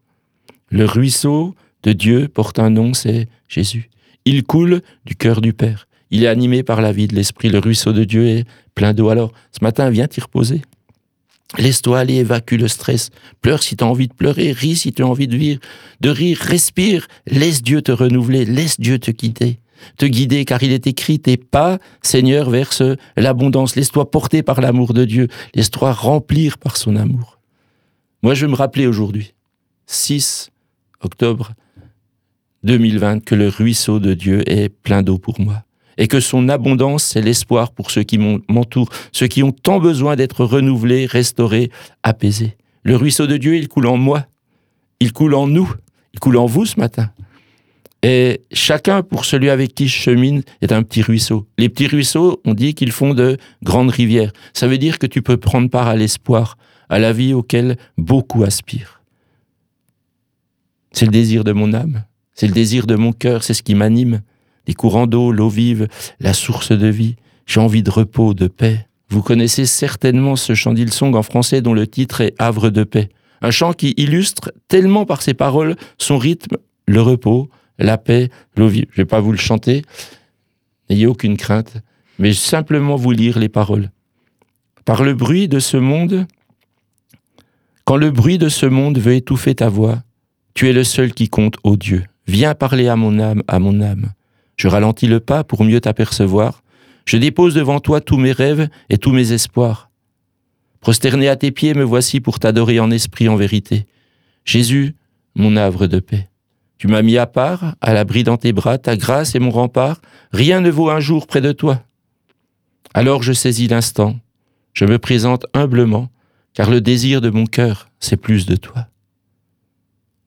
Le 0.71 0.85
ruisseau 0.85 1.57
de 1.83 1.93
Dieu 1.93 2.29
porte 2.29 2.61
un 2.61 2.71
nom, 2.71 2.95
c'est 2.95 3.29
Jésus. 3.49 3.91
Il 4.25 4.45
coule 4.45 4.83
du 5.05 5.17
cœur 5.17 5.41
du 5.41 5.53
Père. 5.53 5.89
Il 6.15 6.23
est 6.23 6.29
animé 6.29 6.63
par 6.63 6.81
la 6.81 6.93
vie 6.93 7.09
de 7.09 7.17
l'Esprit. 7.17 7.49
Le 7.49 7.59
ruisseau 7.59 7.93
de 7.93 8.05
Dieu 8.05 8.29
est 8.29 8.45
plein 8.77 8.95
d'eau. 8.95 9.09
Alors, 9.09 9.33
ce 9.51 9.65
matin, 9.65 9.91
viens 9.91 10.07
t'y 10.07 10.21
reposer. 10.21 10.63
Laisse-toi 11.59 11.99
aller, 11.99 12.15
évacue 12.15 12.55
le 12.55 12.69
stress. 12.69 13.11
Pleure 13.43 13.65
si 13.65 13.75
tu 13.75 13.83
as 13.83 13.89
envie 13.89 14.07
de 14.07 14.15
pleurer, 14.15 14.53
ris 14.53 14.77
si 14.77 14.93
tu 14.93 15.03
as 15.03 15.09
envie 15.09 15.27
de 15.27 15.37
rire, 15.37 15.59
de 16.01 16.11
rire, 16.11 16.39
respire. 16.41 17.09
Laisse 17.27 17.65
Dieu 17.65 17.83
te 17.83 17.91
renouveler, 17.91 18.45
laisse 18.45 18.79
Dieu 18.79 19.01
te 19.01 19.11
guider. 19.11 19.59
Te 19.97 20.07
guider, 20.07 20.45
car 20.45 20.63
il 20.63 20.71
est 20.71 20.87
écrit, 20.87 21.19
tes 21.19 21.37
pas, 21.37 21.81
Seigneur, 22.01 22.49
verse 22.49 22.85
l'abondance. 23.17 23.75
Laisse-toi 23.75 24.09
porter 24.09 24.45
par 24.45 24.61
l'amour 24.61 24.95
de 24.95 25.05
Dieu. 25.05 25.27
Laisse-toi 25.57 25.93
remplir 25.93 26.59
par 26.59 26.77
son 26.77 26.95
amour. 26.95 27.41
Moi, 28.23 28.35
je 28.35 28.47
vais 28.47 28.53
me 28.53 28.57
rappeler 28.57 28.87
aujourd'hui, 28.87 29.35
6 29.87 30.51
octobre 31.01 31.55
2020, 32.63 33.25
que 33.25 33.35
le 33.35 33.49
ruisseau 33.49 33.99
de 33.99 34.15
Dieu 34.15 34.49
est 34.49 34.69
plein 34.69 35.03
d'eau 35.03 35.19
pour 35.19 35.41
moi 35.41 35.65
et 35.99 36.09
que 36.09 36.21
son 36.21 36.49
abondance, 36.49 37.05
c'est 37.05 37.21
l'espoir 37.21 37.73
pour 37.73 37.91
ceux 37.91 38.03
qui 38.03 38.19
m'entourent, 38.19 38.91
ceux 39.13 39.27
qui 39.27 39.43
ont 39.43 39.53
tant 39.53 39.81
besoin 39.81 40.17
d'être 40.17 40.45
renouvelés, 40.45 41.07
restaurés, 41.07 41.71
apaisés. 42.03 42.57
Le 42.83 42.97
ruisseau 42.97 43.27
de 43.27 43.37
Dieu, 43.37 43.57
il 43.57 43.69
coule 43.69 43.87
en 43.87 43.97
moi, 43.97 44.27
il 45.01 45.13
coule 45.13 45.35
en 45.35 45.47
nous, 45.47 45.73
il 46.13 46.21
coule 46.21 46.37
en 46.37 46.47
vous 46.47 46.67
ce 46.67 46.79
matin. 46.79 47.11
Et 48.03 48.43
chacun, 48.53 49.03
pour 49.03 49.25
celui 49.25 49.49
avec 49.49 49.75
qui 49.75 49.89
je 49.89 49.97
chemine, 49.97 50.43
est 50.61 50.73
un 50.73 50.83
petit 50.83 51.01
ruisseau. 51.01 51.47
Les 51.57 51.71
petits 51.71 51.87
ruisseaux, 51.87 52.41
on 52.45 52.53
dit 52.53 52.75
qu'ils 52.75 52.93
font 52.93 53.15
de 53.15 53.39
grandes 53.63 53.89
rivières. 53.89 54.33
Ça 54.53 54.67
veut 54.67 54.77
dire 54.77 54.99
que 54.99 55.07
tu 55.07 55.23
peux 55.23 55.39
prendre 55.39 55.71
part 55.71 55.89
à 55.89 55.97
l'espoir, 55.97 56.59
à 56.91 56.99
la 56.99 57.15
vie 57.15 57.33
auquel 57.33 57.79
beaucoup 57.97 58.45
aspirent. 58.45 59.01
C'est 60.93 61.07
le 61.07 61.13
désir 61.13 61.45
de 61.45 61.53
mon 61.53 61.73
âme, 61.73 62.05
c'est 62.35 62.47
le 62.47 62.53
désir 62.53 62.87
de 62.87 62.95
mon 62.95 63.13
cœur, 63.13 63.43
c'est 63.43 63.55
ce 63.55 63.63
qui 63.63 63.75
m'anime 63.75 64.21
les 64.67 64.75
courants 64.75 65.07
d'eau, 65.07 65.33
l'eau 65.33 65.49
vive, 65.49 65.89
la 66.21 66.33
source 66.33 66.73
de 66.73 66.89
vie. 66.89 67.17
J'ai 67.47 67.61
envie 67.61 67.83
de 67.83 67.91
repos, 67.91 68.35
de 68.35 68.47
paix. 68.47 68.87
Vous 69.09 69.23
connaissez 69.23 69.67
certainement 69.67 70.37
ce 70.37 70.55
chant 70.55 70.73
d'Ilsong 70.73 71.15
en 71.15 71.23
français 71.23 71.61
dont 71.61 71.75
le 71.75 71.87
titre 71.87 72.21
est 72.21 72.35
Havre 72.39 72.71
de 72.71 72.85
paix. 72.85 73.11
Un 73.43 73.51
chant 73.51 73.73
qui 73.73 73.95
illustre 73.97 74.53
tellement 74.69 75.05
par 75.05 75.23
ses 75.23 75.35
paroles 75.35 75.77
son 75.99 76.19
rythme, 76.19 76.57
le 76.87 77.03
repos, 77.03 77.51
la 77.79 77.99
paix, 77.99 78.31
l'eau 78.57 78.69
vive. 78.69 78.87
Je 78.91 78.97
vais 78.97 79.05
pas 79.05 79.21
vous 79.21 79.33
le 79.33 79.39
chanter, 79.39 79.83
n'ayez 80.89 81.07
aucune 81.07 81.37
crainte, 81.37 81.77
mais 82.19 82.33
simplement 82.33 82.97
vous 82.97 83.11
lire 83.11 83.39
les 83.39 83.49
paroles. 83.49 83.91
Par 84.85 85.03
le 85.03 85.15
bruit 85.15 85.49
de 85.49 85.59
ce 85.59 85.77
monde, 85.77 86.27
quand 87.85 87.97
le 87.97 88.11
bruit 88.11 88.39
de 88.39 88.49
ce 88.49 88.67
monde 88.67 88.99
veut 88.99 89.15
étouffer 89.15 89.55
ta 89.55 89.69
voix, 89.69 90.03
tu 90.55 90.69
es 90.69 90.73
le 90.73 90.85
seul 90.85 91.13
qui 91.13 91.29
compte, 91.29 91.57
ô 91.65 91.77
Dieu. 91.77 92.05
Viens 92.27 92.55
parler 92.55 92.89
à 92.89 92.97
mon 92.97 93.19
âme, 93.19 93.43
à 93.49 93.59
mon 93.59 93.81
âme. 93.81 94.13
Je 94.57 94.69
ralentis 94.69 95.07
le 95.07 95.21
pas 95.21 95.45
pour 95.45 95.65
mieux 95.65 95.81
t'apercevoir. 95.81 96.63
Je 97.07 97.17
dépose 97.17 97.55
devant 97.55 97.81
toi 97.81 98.01
tous 98.01 98.17
mes 98.17 98.33
rêves 98.33 98.69
et 98.89 98.99
tous 98.99 99.13
mes 99.13 99.33
espoirs. 99.33 99.91
Prosterné 100.81 101.29
à 101.29 101.37
tes 101.37 101.51
pieds, 101.51 101.75
me 101.75 101.83
voici 101.83 102.21
pour 102.21 102.39
t'adorer 102.39 102.79
en 102.81 102.91
esprit, 102.91 103.29
en 103.29 103.37
vérité. 103.37 103.87
Jésus, 104.45 104.95
mon 105.35 105.57
havre 105.57 105.87
de 105.87 105.99
paix. 105.99 106.29
Tu 106.79 106.89
m'as 106.89 107.03
mis 107.03 107.17
à 107.17 107.27
part, 107.27 107.77
à 107.81 107.95
l'abri 107.95 108.25
dans 108.25 108.37
tes 108.37 108.53
bras, 108.53 108.79
ta 108.79 108.97
grâce 108.97 109.35
est 109.35 109.39
mon 109.39 109.51
rempart, 109.51 110.01
rien 110.33 110.61
ne 110.61 110.71
vaut 110.71 110.91
un 110.91 111.01
jour 111.01 111.27
près 111.27 111.41
de 111.41 111.53
toi. 111.53 111.83
Alors 112.93 113.23
je 113.23 113.33
saisis 113.33 113.69
l'instant, 113.69 114.17
je 114.75 114.85
me 114.85 114.99
présente 114.99 115.47
humblement, 115.55 116.11
car 116.53 116.71
le 116.71 116.81
désir 116.81 117.21
de 117.21 117.31
mon 117.31 117.47
cœur, 117.47 117.89
c'est 118.01 118.17
plus 118.17 118.45
de 118.47 118.57
toi. 118.57 118.89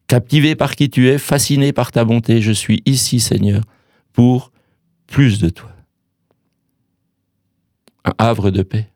Captivé 0.07 0.55
par 0.55 0.75
qui 0.75 0.89
tu 0.89 1.09
es, 1.09 1.17
fasciné 1.17 1.73
par 1.73 1.91
ta 1.91 2.05
bonté, 2.05 2.41
je 2.41 2.53
suis 2.53 2.81
ici, 2.85 3.19
Seigneur, 3.19 3.61
pour 4.17 4.51
plus 5.05 5.39
de 5.39 5.49
toi. 5.49 5.69
Un 8.03 8.13
havre 8.17 8.49
de 8.49 8.63
paix. 8.63 8.89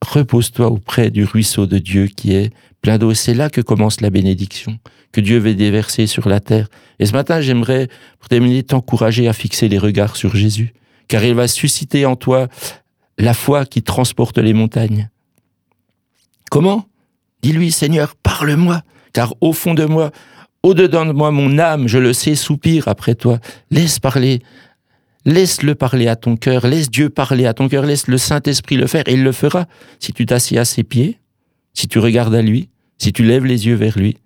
Repose-toi 0.00 0.68
auprès 0.68 1.10
du 1.10 1.24
ruisseau 1.24 1.66
de 1.66 1.76
Dieu 1.76 2.06
qui 2.06 2.32
est 2.32 2.50
plein 2.80 2.96
d'eau. 2.96 3.12
C'est 3.12 3.34
là 3.34 3.50
que 3.50 3.60
commence 3.60 4.00
la 4.00 4.08
bénédiction, 4.08 4.78
que 5.12 5.20
Dieu 5.20 5.38
veut 5.38 5.54
déverser 5.54 6.06
sur 6.06 6.30
la 6.30 6.40
terre. 6.40 6.68
Et 6.98 7.04
ce 7.04 7.12
matin, 7.12 7.42
j'aimerais, 7.42 7.88
pour 8.18 8.30
terminer, 8.30 8.62
t'encourager 8.62 9.28
à 9.28 9.34
fixer 9.34 9.68
les 9.68 9.78
regards 9.78 10.16
sur 10.16 10.34
Jésus, 10.34 10.72
car 11.06 11.22
il 11.22 11.34
va 11.34 11.46
susciter 11.46 12.06
en 12.06 12.16
toi 12.16 12.48
la 13.18 13.34
foi 13.34 13.66
qui 13.66 13.82
transporte 13.82 14.38
les 14.38 14.54
montagnes. 14.54 15.10
Comment? 16.50 16.86
Dis-lui, 17.42 17.70
Seigneur, 17.70 18.14
parle-moi, 18.16 18.80
car 19.12 19.34
au 19.42 19.52
fond 19.52 19.74
de 19.74 19.84
moi, 19.84 20.10
au-dedans 20.62 21.06
de 21.06 21.12
moi, 21.12 21.30
mon 21.30 21.58
âme, 21.58 21.88
je 21.88 21.98
le 21.98 22.12
sais, 22.12 22.34
soupire 22.34 22.88
après 22.88 23.14
toi. 23.14 23.38
Laisse 23.70 23.98
parler. 23.98 24.40
Laisse-le 25.24 25.74
parler 25.74 26.08
à 26.08 26.16
ton 26.16 26.36
cœur. 26.36 26.66
Laisse 26.66 26.90
Dieu 26.90 27.10
parler 27.10 27.46
à 27.46 27.54
ton 27.54 27.68
cœur. 27.68 27.84
Laisse 27.84 28.08
le 28.08 28.18
Saint-Esprit 28.18 28.76
le 28.76 28.86
faire. 28.86 29.04
Et 29.06 29.14
il 29.14 29.22
le 29.22 29.32
fera. 29.32 29.66
Si 29.98 30.12
tu 30.12 30.26
t'assieds 30.26 30.58
à 30.58 30.64
ses 30.64 30.82
pieds, 30.82 31.18
si 31.74 31.88
tu 31.88 31.98
regardes 31.98 32.34
à 32.34 32.42
lui, 32.42 32.68
si 32.98 33.12
tu 33.12 33.24
lèves 33.24 33.44
les 33.44 33.66
yeux 33.66 33.74
vers 33.74 33.98
lui, 33.98 34.16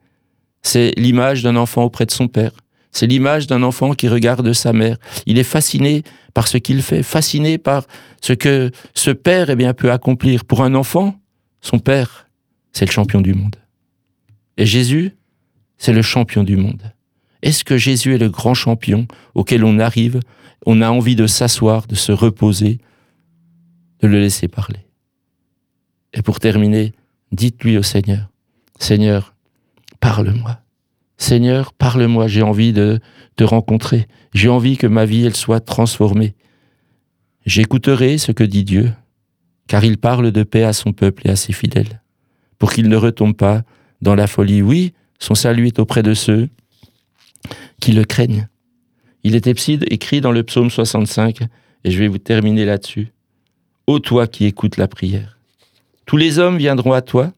C'est 0.62 0.92
l'image 0.96 1.44
d'un 1.44 1.55
enfant 1.55 1.85
auprès 1.85 2.07
de 2.07 2.11
son 2.11 2.27
père. 2.27 2.51
C'est 2.90 3.07
l'image 3.07 3.46
d'un 3.46 3.62
enfant 3.62 3.92
qui 3.92 4.09
regarde 4.09 4.53
sa 4.53 4.72
mère. 4.72 4.96
Il 5.27 5.38
est 5.38 5.44
fasciné 5.44 6.03
par 6.35 6.49
ce 6.49 6.59
qu'il 6.59 6.83
fait, 6.83 7.05
fasciné 7.05 7.57
par 7.57 7.87
ce 8.20 8.33
que 8.33 8.72
ce 8.92 9.11
père 9.11 9.49
eh 9.49 9.55
bien, 9.55 9.75
peut 9.75 9.92
accomplir. 9.92 10.44
Pour 10.44 10.64
un 10.64 10.75
enfant, 10.75 11.14
son 11.61 11.79
père, 11.79 12.27
c'est 12.72 12.85
le 12.85 12.90
champion 12.90 13.20
du 13.20 13.33
monde. 13.33 13.57
Et 14.57 14.66
Jésus, 14.66 15.14
c'est 15.79 15.93
le 15.93 16.03
champion 16.03 16.43
du 16.43 16.57
monde. 16.57 16.93
Est-ce 17.43 17.65
que 17.65 17.77
Jésus 17.77 18.15
est 18.15 18.19
le 18.19 18.29
grand 18.29 18.55
champion 18.55 19.07
auquel 19.35 19.65
on 19.65 19.79
arrive, 19.79 20.21
on 20.65 20.81
a 20.81 20.91
envie 20.91 21.17
de 21.17 21.27
s'asseoir, 21.27 21.87
de 21.87 21.95
se 21.95 22.12
reposer, 22.12 22.79
de 24.01 24.09
le 24.09 24.21
laisser 24.21 24.49
parler? 24.49 24.81
Et 26.15 26.23
pour 26.23 26.41
terminer, 26.41 26.93
dites-lui 27.33 27.77
au 27.77 27.83
Seigneur, 27.83 28.31
Seigneur, 28.79 29.35
parle-moi. 30.01 30.61
Seigneur, 31.19 31.73
parle-moi, 31.73 32.27
j'ai 32.27 32.43
envie 32.43 32.73
de 32.73 33.01
te 33.37 33.45
rencontrer. 33.45 34.07
J'ai 34.35 34.49
envie 34.49 34.77
que 34.77 34.87
ma 34.87 35.07
vie, 35.07 35.25
elle 35.25 35.37
soit 35.37 35.61
transformée. 35.61 36.35
J'écouterai 37.47 38.19
ce 38.19 38.33
que 38.33 38.45
dit 38.45 38.65
Dieu, 38.65 38.93
car 39.67 39.85
il 39.85 39.99
parle 39.99 40.31
de 40.31 40.43
paix 40.43 40.65
à 40.65 40.73
son 40.73 40.93
peuple 40.93 41.27
et 41.27 41.31
à 41.31 41.37
ses 41.37 41.53
fidèles, 41.53 42.03
pour 42.59 42.73
qu'il 42.73 42.89
ne 42.89 42.97
retombe 42.97 43.37
pas 43.37 43.62
dans 44.03 44.15
la 44.15 44.27
folie. 44.27 44.62
Oui, 44.62 44.93
son 45.18 45.35
salut 45.35 45.66
est 45.66 45.79
auprès 45.79 46.02
de 46.02 46.14
ceux 46.14 46.48
qui 47.81 47.92
le 47.92 48.05
craignent. 48.05 48.48
Il 49.24 49.35
est 49.35 49.46
écrit 49.46 50.20
dans 50.20 50.33
le 50.33 50.42
psaume 50.42 50.70
65, 50.70 51.40
et 51.85 51.90
je 51.90 51.98
vais 51.98 52.09
vous 52.09 52.18
terminer 52.18 52.64
là-dessus. 52.64 53.09
Ô 53.87 53.98
toi 53.98 54.26
qui 54.26 54.44
écoutes 54.46 54.76
la 54.76 54.88
prière, 54.88 55.38
tous 56.07 56.16
les 56.16 56.38
hommes 56.38 56.59
viendront 56.59 56.92
à 56.92 57.02
toi, 57.02 57.33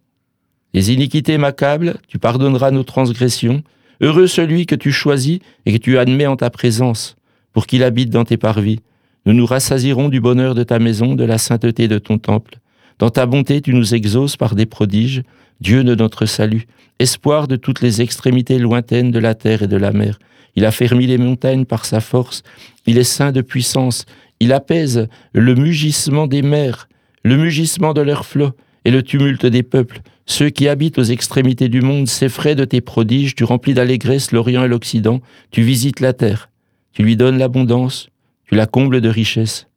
les 0.74 0.92
iniquités 0.92 1.38
m'accablent, 1.38 1.96
tu 2.08 2.18
pardonneras 2.18 2.70
nos 2.70 2.84
transgressions. 2.84 3.62
Heureux 4.00 4.26
celui 4.26 4.66
que 4.66 4.74
tu 4.74 4.92
choisis 4.92 5.40
et 5.66 5.72
que 5.72 5.78
tu 5.78 5.98
admets 5.98 6.26
en 6.26 6.36
ta 6.36 6.50
présence, 6.50 7.16
pour 7.52 7.66
qu'il 7.66 7.82
habite 7.82 8.10
dans 8.10 8.24
tes 8.24 8.36
parvis. 8.36 8.80
Nous 9.26 9.32
nous 9.32 9.46
rassasirons 9.46 10.08
du 10.08 10.20
bonheur 10.20 10.54
de 10.54 10.62
ta 10.62 10.78
maison, 10.78 11.14
de 11.14 11.24
la 11.24 11.38
sainteté 11.38 11.88
de 11.88 11.98
ton 11.98 12.18
temple. 12.18 12.58
Dans 12.98 13.10
ta 13.10 13.26
bonté, 13.26 13.60
tu 13.60 13.74
nous 13.74 13.94
exauces 13.94 14.36
par 14.36 14.54
des 14.54 14.66
prodiges, 14.66 15.22
Dieu 15.60 15.84
de 15.84 15.94
notre 15.94 16.26
salut, 16.26 16.66
espoir 16.98 17.46
de 17.46 17.56
toutes 17.56 17.80
les 17.80 18.02
extrémités 18.02 18.58
lointaines 18.58 19.12
de 19.12 19.18
la 19.18 19.34
terre 19.34 19.62
et 19.62 19.68
de 19.68 19.76
la 19.76 19.92
mer. 19.92 20.18
Il 20.56 20.64
a 20.64 20.72
fermi 20.72 21.06
les 21.06 21.18
montagnes 21.18 21.64
par 21.64 21.84
sa 21.84 22.00
force, 22.00 22.42
il 22.86 22.98
est 22.98 23.04
saint 23.04 23.30
de 23.30 23.40
puissance, 23.40 24.04
il 24.40 24.52
apaise 24.52 25.06
le 25.32 25.54
mugissement 25.54 26.26
des 26.26 26.42
mers, 26.42 26.88
le 27.22 27.36
mugissement 27.36 27.94
de 27.94 28.00
leurs 28.00 28.26
flots 28.26 28.52
et 28.84 28.90
le 28.90 29.02
tumulte 29.02 29.46
des 29.46 29.62
peuples. 29.62 30.00
Ceux 30.26 30.50
qui 30.50 30.68
habitent 30.68 30.98
aux 30.98 31.04
extrémités 31.04 31.68
du 31.68 31.80
monde 31.80 32.08
s'effraient 32.08 32.56
de 32.56 32.64
tes 32.64 32.80
prodiges, 32.80 33.34
tu 33.34 33.44
remplis 33.44 33.74
d'allégresse 33.74 34.32
l'Orient 34.32 34.64
et 34.64 34.68
l'Occident, 34.68 35.20
tu 35.52 35.62
visites 35.62 36.00
la 36.00 36.12
terre, 36.12 36.50
tu 36.92 37.02
lui 37.02 37.16
donnes 37.16 37.38
l'abondance, 37.38 38.08
tu 38.46 38.56
la 38.56 38.66
combles 38.66 39.00
de 39.00 39.08
richesses. 39.08 39.67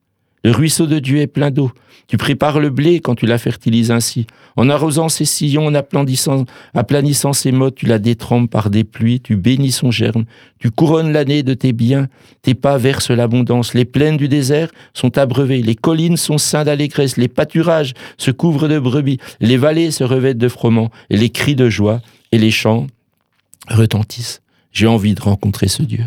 Le 0.44 0.52
ruisseau 0.52 0.88
de 0.88 1.00
Dieu 1.00 1.20
est 1.20 1.28
plein 1.28 1.52
d'eau. 1.52 1.72
Tu 2.08 2.18
prépares 2.18 2.60
le 2.60 2.70
blé 2.70 3.00
quand 3.00 3.16
tu 3.16 3.26
la 3.26 3.38
fertilises 3.38 3.92
ainsi. 3.92 4.28
En 4.58 4.70
arrosant 4.70 5.08
ses 5.08 5.24
sillons, 5.24 5.68
en 5.68 5.76
aplanissant, 5.76 7.34
ses 7.34 7.52
mottes, 7.52 7.76
tu 7.76 7.86
la 7.86 8.00
détrempes 8.00 8.50
par 8.50 8.70
des 8.70 8.84
pluies, 8.84 9.22
tu 9.22 9.38
bénis 9.38 9.72
son 9.72 9.92
germe. 9.92 10.26
Tu 10.60 10.72
couronnes 10.72 11.14
l'année 11.14 11.44
de 11.44 11.54
tes 11.54 11.72
biens. 11.72 12.10
Tes 12.42 12.54
pas 12.54 12.78
versent 12.78 13.12
l'abondance. 13.12 13.74
Les 13.74 13.86
plaines 13.86 14.18
du 14.18 14.28
désert 14.28 14.72
sont 14.94 15.18
abreuvées. 15.18 15.62
Les 15.62 15.76
collines 15.76 16.18
sont 16.18 16.38
seintes 16.38 16.66
d'allégresse. 16.66 17.18
Les 17.18 17.30
pâturages 17.30 17.94
se 18.18 18.32
couvrent 18.32 18.68
de 18.68 18.80
brebis. 18.80 19.20
Les 19.40 19.58
vallées 19.58 19.92
se 19.92 20.04
revêtent 20.04 20.38
de 20.38 20.50
froment. 20.50 20.90
Et 21.10 21.18
les 21.18 21.30
cris 21.30 21.56
de 21.56 21.70
joie 21.70 22.02
et 22.32 22.38
les 22.38 22.52
chants 22.52 22.88
retentissent. 23.70 24.42
J'ai 24.74 24.88
envie 24.88 25.16
de 25.16 25.22
rencontrer 25.22 25.68
ce 25.68 25.84
Dieu. 25.84 26.04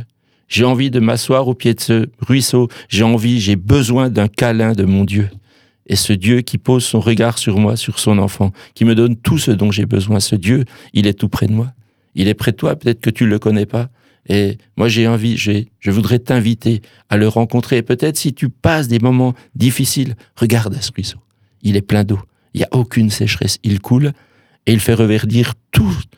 J'ai 0.49 0.65
envie 0.65 0.91
de 0.91 1.01
m'asseoir 1.01 1.49
au 1.49 1.55
pied 1.55 1.75
de 1.75 1.81
ce 1.81 2.07
ruisseau. 2.19 2.69
J'ai 2.89 3.05
envie, 3.05 3.41
j'ai 3.41 3.57
besoin 3.57 4.11
d'un 4.11 4.29
câlin 4.29 4.73
de 4.73 4.85
mon 4.85 5.05
Dieu. 5.05 5.29
Et 5.87 5.97
ce 5.97 6.13
Dieu 6.13 6.41
qui 6.41 6.59
pose 6.59 6.85
son 6.85 7.01
regard 7.01 7.39
sur 7.39 7.59
moi, 7.59 7.77
sur 7.77 7.99
son 7.99 8.19
enfant, 8.19 8.53
qui 8.75 8.85
me 8.85 8.95
donne 8.95 9.17
tout 9.17 9.39
ce 9.39 9.51
dont 9.51 9.71
j'ai 9.71 9.87
besoin, 9.87 10.21
ce 10.21 10.35
Dieu, 10.35 10.65
il 10.93 11.07
est 11.07 11.19
tout 11.19 11.29
près 11.29 11.47
de 11.47 11.53
moi. 11.53 11.73
Il 12.15 12.29
est 12.29 12.35
près 12.35 12.53
de 12.53 12.57
toi, 12.57 12.77
peut-être 12.77 13.01
que 13.01 13.11
tu 13.11 13.25
ne 13.25 13.29
le 13.29 13.39
connais 13.39 13.67
pas. 13.67 13.91
Et 14.29 14.57
moi, 14.77 14.89
j'ai 14.89 15.07
envie, 15.07 15.37
je 15.37 15.91
voudrais 15.91 16.19
t'inviter 16.19 16.81
à 17.11 17.17
le 17.17 17.29
rencontrer. 17.29 17.83
peut-être 17.83 18.17
si 18.17 18.33
tu 18.33 18.49
passes 18.49 18.89
des 18.89 18.99
moments 18.99 19.35
difficiles, 19.55 20.15
regarde 20.37 20.75
à 20.75 20.81
ce 20.81 20.91
ruisseau. 20.95 21.19
Il 21.63 21.77
est 21.77 21.83
plein 21.83 22.05
d'eau. 22.05 22.21
Il 22.55 22.59
n'y 22.59 22.65
a 22.65 22.69
aucune 22.73 23.11
sécheresse. 23.11 23.59
Il 23.63 23.81
coule 23.81 24.13
et 24.67 24.73
il 24.73 24.81
fait 24.81 24.95
reverdir 24.95 25.55
toute 25.73 26.09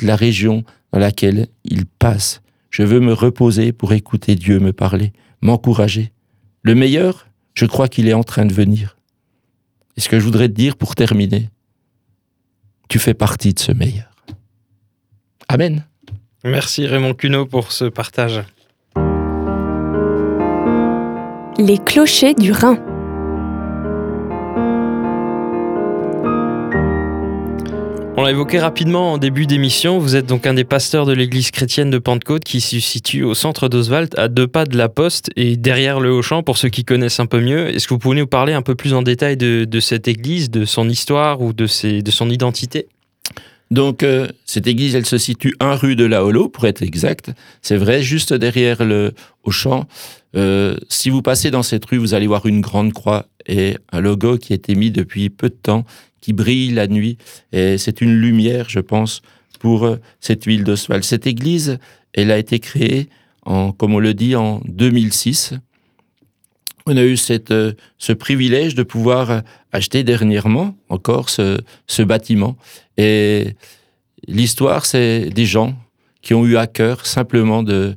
la 0.00 0.14
région 0.14 0.62
dans 0.92 0.98
laquelle 0.98 1.48
il 1.64 1.86
passe. 1.86 2.42
Je 2.70 2.82
veux 2.82 3.00
me 3.00 3.12
reposer 3.12 3.72
pour 3.72 3.92
écouter 3.92 4.34
Dieu 4.34 4.58
me 4.60 4.72
parler, 4.72 5.12
m'encourager. 5.40 6.12
Le 6.62 6.74
meilleur, 6.74 7.26
je 7.54 7.66
crois 7.66 7.88
qu'il 7.88 8.08
est 8.08 8.14
en 8.14 8.24
train 8.24 8.44
de 8.44 8.52
venir. 8.52 8.96
Et 9.96 10.00
ce 10.00 10.08
que 10.08 10.18
je 10.18 10.24
voudrais 10.24 10.48
te 10.48 10.54
dire 10.54 10.76
pour 10.76 10.94
terminer, 10.94 11.48
tu 12.88 12.98
fais 12.98 13.14
partie 13.14 13.54
de 13.54 13.58
ce 13.58 13.72
meilleur. 13.72 14.10
Amen. 15.48 15.86
Merci 16.44 16.86
Raymond 16.86 17.14
Cuneau 17.14 17.46
pour 17.46 17.72
ce 17.72 17.86
partage. 17.86 18.42
Les 21.58 21.78
clochers 21.78 22.34
du 22.34 22.52
Rhin. 22.52 22.95
L'a 28.26 28.32
évoqué 28.32 28.58
rapidement 28.58 29.12
en 29.12 29.18
début 29.18 29.46
d'émission, 29.46 30.00
vous 30.00 30.16
êtes 30.16 30.26
donc 30.26 30.48
un 30.48 30.54
des 30.54 30.64
pasteurs 30.64 31.06
de 31.06 31.12
l'église 31.12 31.52
chrétienne 31.52 31.90
de 31.90 31.98
Pentecôte 31.98 32.42
qui 32.42 32.60
se 32.60 32.80
situe 32.80 33.22
au 33.22 33.34
centre 33.34 33.68
d'Oswald, 33.68 34.18
à 34.18 34.26
deux 34.26 34.48
pas 34.48 34.64
de 34.64 34.76
la 34.76 34.88
poste 34.88 35.30
et 35.36 35.56
derrière 35.56 36.00
le 36.00 36.10
Haut-Champ, 36.12 36.42
pour 36.42 36.58
ceux 36.58 36.68
qui 36.68 36.84
connaissent 36.84 37.20
un 37.20 37.26
peu 37.26 37.40
mieux. 37.40 37.68
Est-ce 37.68 37.86
que 37.86 37.94
vous 37.94 38.00
pouvez 38.00 38.16
nous 38.16 38.26
parler 38.26 38.52
un 38.52 38.62
peu 38.62 38.74
plus 38.74 38.94
en 38.94 39.02
détail 39.02 39.36
de, 39.36 39.80
cette 39.80 40.08
église, 40.08 40.50
de 40.50 40.64
son 40.64 40.88
histoire 40.88 41.40
ou 41.40 41.52
de, 41.52 41.66
son 41.68 42.28
identité? 42.28 42.88
Donc, 43.70 44.02
euh, 44.02 44.26
cette 44.44 44.66
église, 44.66 44.96
elle 44.96 45.06
se 45.06 45.18
situe 45.18 45.54
un 45.60 45.76
rue 45.76 45.94
de 45.94 46.04
la 46.04 46.24
Holo, 46.24 46.48
pour 46.48 46.66
être 46.66 46.82
exact. 46.82 47.30
C'est 47.62 47.76
vrai, 47.76 48.02
juste 48.02 48.34
derrière 48.34 48.84
le 48.84 49.12
Auchan. 49.44 49.86
Euh, 50.34 50.76
si 50.88 51.10
vous 51.10 51.22
passez 51.22 51.52
dans 51.52 51.62
cette 51.62 51.84
rue, 51.84 51.98
vous 51.98 52.14
allez 52.14 52.26
voir 52.26 52.46
une 52.46 52.60
grande 52.60 52.92
croix 52.92 53.26
et 53.46 53.76
un 53.92 54.00
logo 54.00 54.36
qui 54.36 54.52
a 54.52 54.56
été 54.56 54.74
mis 54.74 54.90
depuis 54.90 55.30
peu 55.30 55.48
de 55.48 55.54
temps 55.54 55.84
qui 56.26 56.32
brille 56.32 56.72
la 56.72 56.88
nuit. 56.88 57.18
Et 57.52 57.78
c'est 57.78 58.00
une 58.00 58.16
lumière, 58.16 58.68
je 58.68 58.80
pense, 58.80 59.22
pour 59.60 59.84
euh, 59.84 60.00
cette 60.18 60.44
ville 60.44 60.64
d'Oswald. 60.64 61.04
Cette 61.04 61.24
église, 61.28 61.78
elle 62.14 62.32
a 62.32 62.38
été 62.38 62.58
créée, 62.58 63.08
en, 63.44 63.70
comme 63.70 63.94
on 63.94 64.00
le 64.00 64.12
dit, 64.12 64.34
en 64.34 64.60
2006. 64.66 65.54
On 66.86 66.96
a 66.96 67.04
eu 67.04 67.16
cette, 67.16 67.52
euh, 67.52 67.74
ce 67.98 68.12
privilège 68.12 68.74
de 68.74 68.82
pouvoir 68.82 69.42
acheter 69.70 70.02
dernièrement 70.02 70.76
encore 70.88 71.30
ce, 71.30 71.60
ce 71.86 72.02
bâtiment. 72.02 72.56
Et 72.96 73.54
l'histoire, 74.26 74.84
c'est 74.84 75.30
des 75.30 75.46
gens 75.46 75.76
qui 76.22 76.34
ont 76.34 76.44
eu 76.44 76.56
à 76.56 76.66
cœur 76.66 77.06
simplement 77.06 77.62
de, 77.62 77.94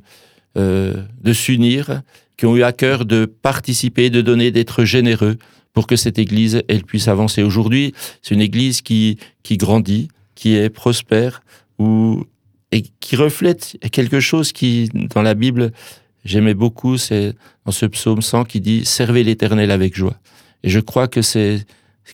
euh, 0.56 1.02
de 1.20 1.32
s'unir, 1.32 2.02
qui 2.36 2.46
ont 2.46 2.56
eu 2.56 2.62
à 2.62 2.70
cœur 2.70 3.06
de 3.06 3.24
participer, 3.24 4.08
de 4.08 4.20
donner, 4.20 4.52
d'être 4.52 4.84
généreux 4.84 5.36
pour 5.72 5.86
que 5.86 5.96
cette 5.96 6.18
Église, 6.18 6.62
elle 6.68 6.84
puisse 6.84 7.08
avancer. 7.08 7.42
Aujourd'hui, 7.42 7.94
c'est 8.22 8.34
une 8.34 8.40
Église 8.40 8.82
qui, 8.82 9.18
qui 9.42 9.56
grandit, 9.56 10.08
qui 10.34 10.54
est 10.54 10.70
prospère, 10.70 11.42
ou, 11.78 12.24
et 12.72 12.82
qui 13.00 13.16
reflète 13.16 13.76
quelque 13.92 14.20
chose 14.20 14.52
qui, 14.52 14.90
dans 15.14 15.22
la 15.22 15.34
Bible, 15.34 15.72
j'aimais 16.24 16.54
beaucoup, 16.54 16.98
c'est 16.98 17.34
dans 17.64 17.72
ce 17.72 17.86
psaume 17.86 18.22
100 18.22 18.44
qui 18.44 18.60
dit 18.60 18.82
«Servez 18.84 19.24
l'Éternel 19.24 19.70
avec 19.70 19.96
joie». 19.96 20.16
Et 20.62 20.68
je 20.68 20.80
crois 20.80 21.08
que 21.08 21.22
c'est 21.22 21.64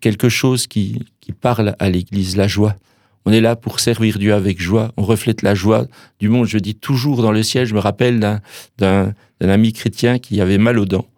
quelque 0.00 0.28
chose 0.28 0.66
qui, 0.66 1.00
qui 1.20 1.32
parle 1.32 1.74
à 1.78 1.90
l'Église, 1.90 2.36
la 2.36 2.46
joie. 2.46 2.76
On 3.24 3.32
est 3.32 3.40
là 3.40 3.56
pour 3.56 3.80
servir 3.80 4.18
Dieu 4.18 4.32
avec 4.32 4.60
joie. 4.60 4.92
On 4.96 5.02
reflète 5.02 5.42
la 5.42 5.56
joie 5.56 5.86
du 6.20 6.28
monde. 6.28 6.46
Je 6.46 6.58
dis 6.58 6.76
toujours 6.76 7.22
dans 7.22 7.32
le 7.32 7.42
ciel, 7.42 7.66
je 7.66 7.74
me 7.74 7.80
rappelle 7.80 8.20
d'un 8.78 9.14
ami 9.40 9.72
chrétien 9.72 10.20
qui 10.20 10.40
avait 10.40 10.58
mal 10.58 10.78
aux 10.78 10.84
dents, 10.84 11.08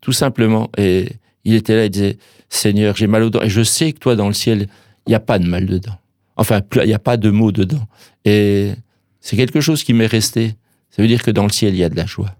tout 0.00 0.12
simplement. 0.12 0.70
Et 0.78 1.08
il 1.44 1.54
était 1.54 1.76
là, 1.76 1.84
il 1.84 1.90
disait, 1.90 2.18
Seigneur, 2.48 2.96
j'ai 2.96 3.06
mal 3.06 3.22
aux 3.22 3.30
dents. 3.30 3.42
Et 3.42 3.50
je 3.50 3.62
sais 3.62 3.92
que 3.92 3.98
toi, 3.98 4.16
dans 4.16 4.28
le 4.28 4.34
ciel, 4.34 4.68
il 5.06 5.10
n'y 5.10 5.14
a 5.14 5.20
pas 5.20 5.38
de 5.38 5.46
mal 5.46 5.66
dedans. 5.66 5.98
Enfin, 6.36 6.60
il 6.76 6.86
n'y 6.86 6.94
a 6.94 6.98
pas 6.98 7.16
de 7.16 7.30
mots 7.30 7.52
dedans. 7.52 7.86
Et 8.24 8.72
c'est 9.20 9.36
quelque 9.36 9.60
chose 9.60 9.82
qui 9.82 9.92
m'est 9.92 10.06
resté. 10.06 10.54
Ça 10.90 11.02
veut 11.02 11.08
dire 11.08 11.22
que 11.22 11.30
dans 11.30 11.44
le 11.44 11.50
ciel, 11.50 11.74
il 11.74 11.78
y 11.78 11.84
a 11.84 11.88
de 11.88 11.96
la 11.96 12.06
joie. 12.06 12.34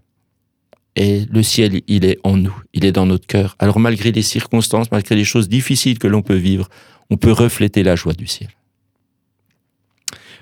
Et 0.95 1.25
le 1.31 1.43
ciel, 1.43 1.81
il 1.87 2.05
est 2.05 2.19
en 2.23 2.35
nous, 2.35 2.55
il 2.73 2.83
est 2.83 2.91
dans 2.91 3.05
notre 3.05 3.27
cœur. 3.27 3.55
Alors 3.59 3.79
malgré 3.79 4.11
les 4.11 4.21
circonstances, 4.21 4.91
malgré 4.91 5.15
les 5.15 5.23
choses 5.23 5.47
difficiles 5.47 5.99
que 5.99 6.07
l'on 6.07 6.21
peut 6.21 6.35
vivre, 6.35 6.67
on 7.09 7.17
peut 7.17 7.31
refléter 7.31 7.83
la 7.83 7.95
joie 7.95 8.13
du 8.13 8.27
ciel. 8.27 8.49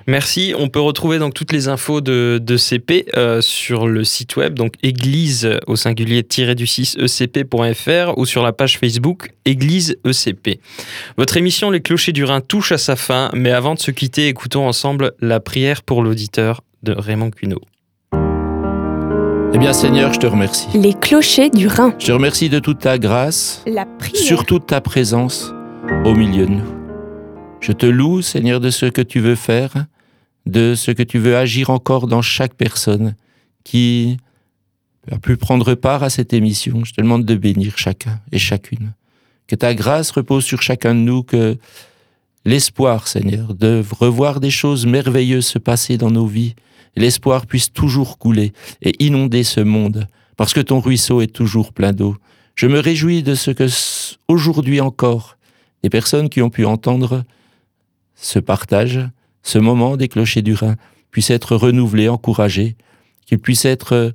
Merci. 0.10 0.54
On 0.58 0.70
peut 0.70 0.80
retrouver 0.80 1.20
donc 1.20 1.34
toutes 1.34 1.52
les 1.52 1.68
infos 1.68 2.00
de, 2.00 2.40
de 2.42 2.56
CP 2.56 3.08
euh, 3.18 3.42
sur 3.42 3.88
le 3.88 4.06
site 4.06 4.38
web, 4.38 4.54
donc 4.54 4.74
église 4.82 5.50
au 5.68 5.76
singulier 5.76 6.24
du 6.56 6.66
6 6.66 6.98
ecp.fr 6.98 8.18
ou 8.18 8.26
sur 8.26 8.42
la 8.42 8.54
page 8.54 8.78
Facebook 8.80 9.32
Église 9.44 9.98
ECP. 10.06 10.62
Votre 11.18 11.36
émission 11.36 11.70
Les 11.72 11.82
Clochers 11.82 12.14
du 12.14 12.24
Rhin 12.24 12.40
touche 12.40 12.72
à 12.72 12.78
sa 12.78 12.96
fin, 12.96 13.30
mais 13.34 13.52
avant 13.52 13.74
de 13.74 13.80
se 13.80 13.92
quitter, 13.92 14.28
écoutons 14.28 14.66
ensemble 14.66 15.12
la 15.20 15.42
prière 15.42 15.84
pour 15.84 16.02
l'auditeur 16.02 16.62
de 16.84 16.94
Raymond 16.94 17.32
Cuneau. 17.32 17.60
Eh 19.54 19.58
bien 19.58 19.74
Seigneur, 19.74 20.14
je 20.14 20.20
te 20.20 20.28
remercie. 20.28 20.68
Les 20.74 20.94
clochers 20.94 21.50
du 21.50 21.68
Rhin. 21.68 21.94
Je 22.00 22.08
te 22.08 22.12
remercie 22.12 22.50
de 22.50 22.60
toute 22.60 22.80
ta 22.80 22.98
grâce, 22.98 23.64
La 23.66 23.86
prière. 23.86 24.16
surtout 24.22 24.60
de 24.60 24.64
ta 24.64 24.80
présence 24.80 25.54
au 26.06 26.14
milieu 26.14 26.46
de 26.46 26.52
nous. 26.52 26.74
Je 27.60 27.72
te 27.72 27.86
loue, 27.86 28.22
Seigneur, 28.22 28.60
de 28.60 28.70
ce 28.70 28.86
que 28.86 29.02
tu 29.02 29.20
veux 29.20 29.36
faire, 29.36 29.74
de 30.48 30.76
ce 30.76 30.92
que 30.92 31.04
tu 31.04 31.20
veux 31.20 31.36
agir 31.36 31.70
encore 31.70 32.08
dans 32.08 32.22
chaque 32.22 32.54
personne 32.54 33.16
qui 33.64 34.18
a 35.12 35.20
pu 35.20 35.38
prendre 35.38 35.76
part 35.76 36.04
à 36.04 36.10
cette 36.10 36.34
émission. 36.34 36.84
Je 36.86 36.94
te 36.94 37.02
demande 37.02 37.26
de 37.26 37.36
bénir 37.36 37.78
chacun 37.78 38.20
et 38.32 38.40
chacune. 38.40 38.94
Que 39.48 39.56
ta 39.56 39.74
grâce 39.74 40.12
repose 40.12 40.44
sur 40.44 40.62
chacun 40.62 40.96
de 40.96 41.00
nous, 41.00 41.24
que 41.24 41.58
l'espoir, 42.46 43.08
Seigneur, 43.08 43.54
de 43.54 43.84
revoir 44.00 44.40
des 44.40 44.50
choses 44.50 44.86
merveilleuses 44.86 45.46
se 45.46 45.60
passer 45.60 45.98
dans 45.98 46.12
nos 46.12 46.28
vies, 46.28 46.56
l'espoir 46.96 47.46
puisse 47.46 47.72
toujours 47.72 48.18
couler 48.18 48.54
et 48.82 49.04
inonder 49.04 49.44
ce 49.44 49.60
monde, 49.62 50.08
parce 50.36 50.54
que 50.54 50.62
ton 50.62 50.80
ruisseau 50.80 51.22
est 51.22 51.34
toujours 51.34 51.74
plein 51.74 51.94
d'eau. 51.94 52.16
Je 52.56 52.68
me 52.68 52.80
réjouis 52.80 53.22
de 53.22 53.36
ce 53.36 53.52
que 53.52 53.68
aujourd'hui 54.28 54.82
encore, 54.82 55.38
des 55.84 55.90
personnes 55.90 56.30
qui 56.30 56.42
ont 56.42 56.50
pu 56.50 56.66
entendre 56.66 57.24
ce 58.16 58.40
partage, 58.40 59.00
ce 59.48 59.58
moment 59.60 59.98
des 59.98 60.08
clochers 60.08 60.42
du 60.42 60.54
Rhin, 60.54 60.76
puissent 61.12 61.30
être 61.30 61.56
renouvelés, 61.56 62.10
encouragés, 62.10 62.76
qu'ils 63.26 63.40
puissent 63.40 63.66
être 63.66 63.94
euh, 63.94 64.12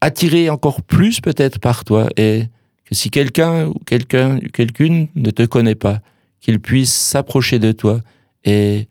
attirés 0.00 0.50
encore 0.50 0.82
plus 0.82 1.20
peut-être 1.20 1.58
par 1.58 1.84
toi 1.84 2.08
et 2.16 2.44
que 2.84 2.94
si 2.94 3.10
quelqu'un 3.10 3.66
ou 3.66 3.74
quelqu'un 3.86 4.38
quelqu'une 4.52 5.08
ne 5.14 5.30
te 5.30 5.44
connaît 5.44 5.74
pas, 5.74 6.00
qu'il 6.40 6.60
puisse 6.60 6.92
s'approcher 6.92 7.58
de 7.58 7.72
toi 7.72 8.00
et 8.44 8.88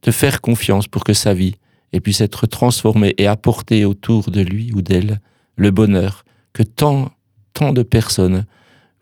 te 0.00 0.10
faire 0.10 0.40
confiance 0.40 0.88
pour 0.88 1.04
que 1.04 1.12
sa 1.12 1.34
vie 1.34 1.56
puisse 2.00 2.20
être 2.20 2.46
transformée 2.46 3.14
et 3.18 3.26
apporter 3.26 3.84
autour 3.84 4.30
de 4.30 4.40
lui 4.40 4.72
ou 4.72 4.80
d'elle 4.80 5.20
le 5.56 5.70
bonheur 5.70 6.24
que 6.52 6.62
tant, 6.62 7.10
tant 7.52 7.72
de 7.72 7.82
personnes 7.82 8.46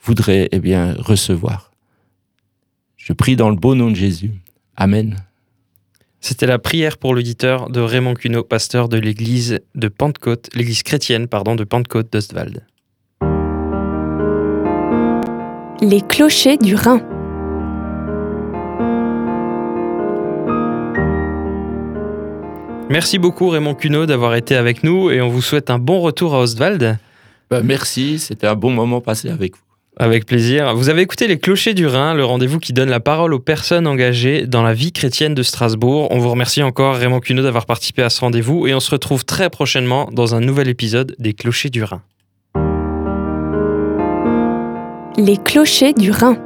voudraient 0.03 0.49
eh 0.53 0.59
bien, 0.59 0.95
recevoir. 0.99 1.71
Je 2.97 3.13
prie 3.13 3.37
dans 3.37 3.51
le 3.51 3.57
beau 3.57 3.75
nom 3.75 3.91
de 3.91 3.97
Jésus. 3.97 4.33
Amen. 4.81 5.17
C'était 6.23 6.47
la 6.47 6.59
prière 6.59 6.97
pour 6.97 7.15
l'auditeur 7.15 7.69
de 7.69 7.81
Raymond 7.81 8.15
Cuneau, 8.15 8.43
pasteur 8.43 8.89
de 8.89 8.97
l'église 8.97 9.61
de 9.75 9.89
Pentecôte, 9.89 10.49
l'église 10.55 10.83
chrétienne 10.83 11.29
pardon, 11.29 11.55
de 11.55 11.65
Pentecôte 11.65 12.11
d'Ostwald. 12.11 12.65
Les 15.83 16.01
clochers 16.01 16.57
du 16.57 16.75
Rhin. 16.77 17.03
Merci 22.89 23.19
beaucoup 23.19 23.51
Raymond 23.51 23.75
Cuneau 23.75 24.07
d'avoir 24.07 24.35
été 24.35 24.57
avec 24.57 24.83
nous 24.83 25.11
et 25.11 25.21
on 25.21 25.29
vous 25.29 25.43
souhaite 25.43 25.69
un 25.69 25.79
bon 25.79 26.01
retour 26.01 26.35
à 26.35 26.41
Ostwald. 26.41 26.99
Ben, 27.51 27.63
merci, 27.63 28.19
c'était 28.19 28.47
un 28.47 28.57
bon 28.57 28.71
moment 28.71 29.03
passé 29.03 29.29
avec 29.29 29.57
vous. 29.57 29.70
Avec 29.97 30.25
plaisir. 30.25 30.75
Vous 30.75 30.89
avez 30.89 31.03
écouté 31.03 31.27
Les 31.27 31.39
Clochers 31.39 31.75
du 31.75 31.87
Rhin, 31.87 32.15
le 32.15 32.25
rendez-vous 32.25 32.59
qui 32.59 32.73
donne 32.73 32.89
la 32.89 33.01
parole 33.01 33.35
aux 33.35 33.39
personnes 33.39 33.87
engagées 33.87 34.47
dans 34.47 34.63
la 34.63 34.73
vie 34.73 34.93
chrétienne 34.93 35.35
de 35.35 35.43
Strasbourg. 35.43 36.09
On 36.11 36.19
vous 36.19 36.31
remercie 36.31 36.63
encore 36.63 36.97
Raymond 36.97 37.21
Cuneau 37.21 37.43
d'avoir 37.43 37.67
participé 37.67 38.03
à 38.03 38.09
ce 38.09 38.21
rendez-vous 38.21 38.67
et 38.67 38.75
on 38.75 38.81
se 38.81 38.91
retrouve 38.91 39.25
très 39.25 39.51
prochainement 39.51 40.09
dans 40.13 40.35
un 40.35 40.41
nouvel 40.41 40.69
épisode 40.69 41.15
des 41.19 41.35
Clochers 41.35 41.71
du 41.71 41.83
Rhin. 41.83 42.03
Les 45.19 45.37
clochers 45.37 45.93
du 45.93 46.11
Rhin. 46.11 46.39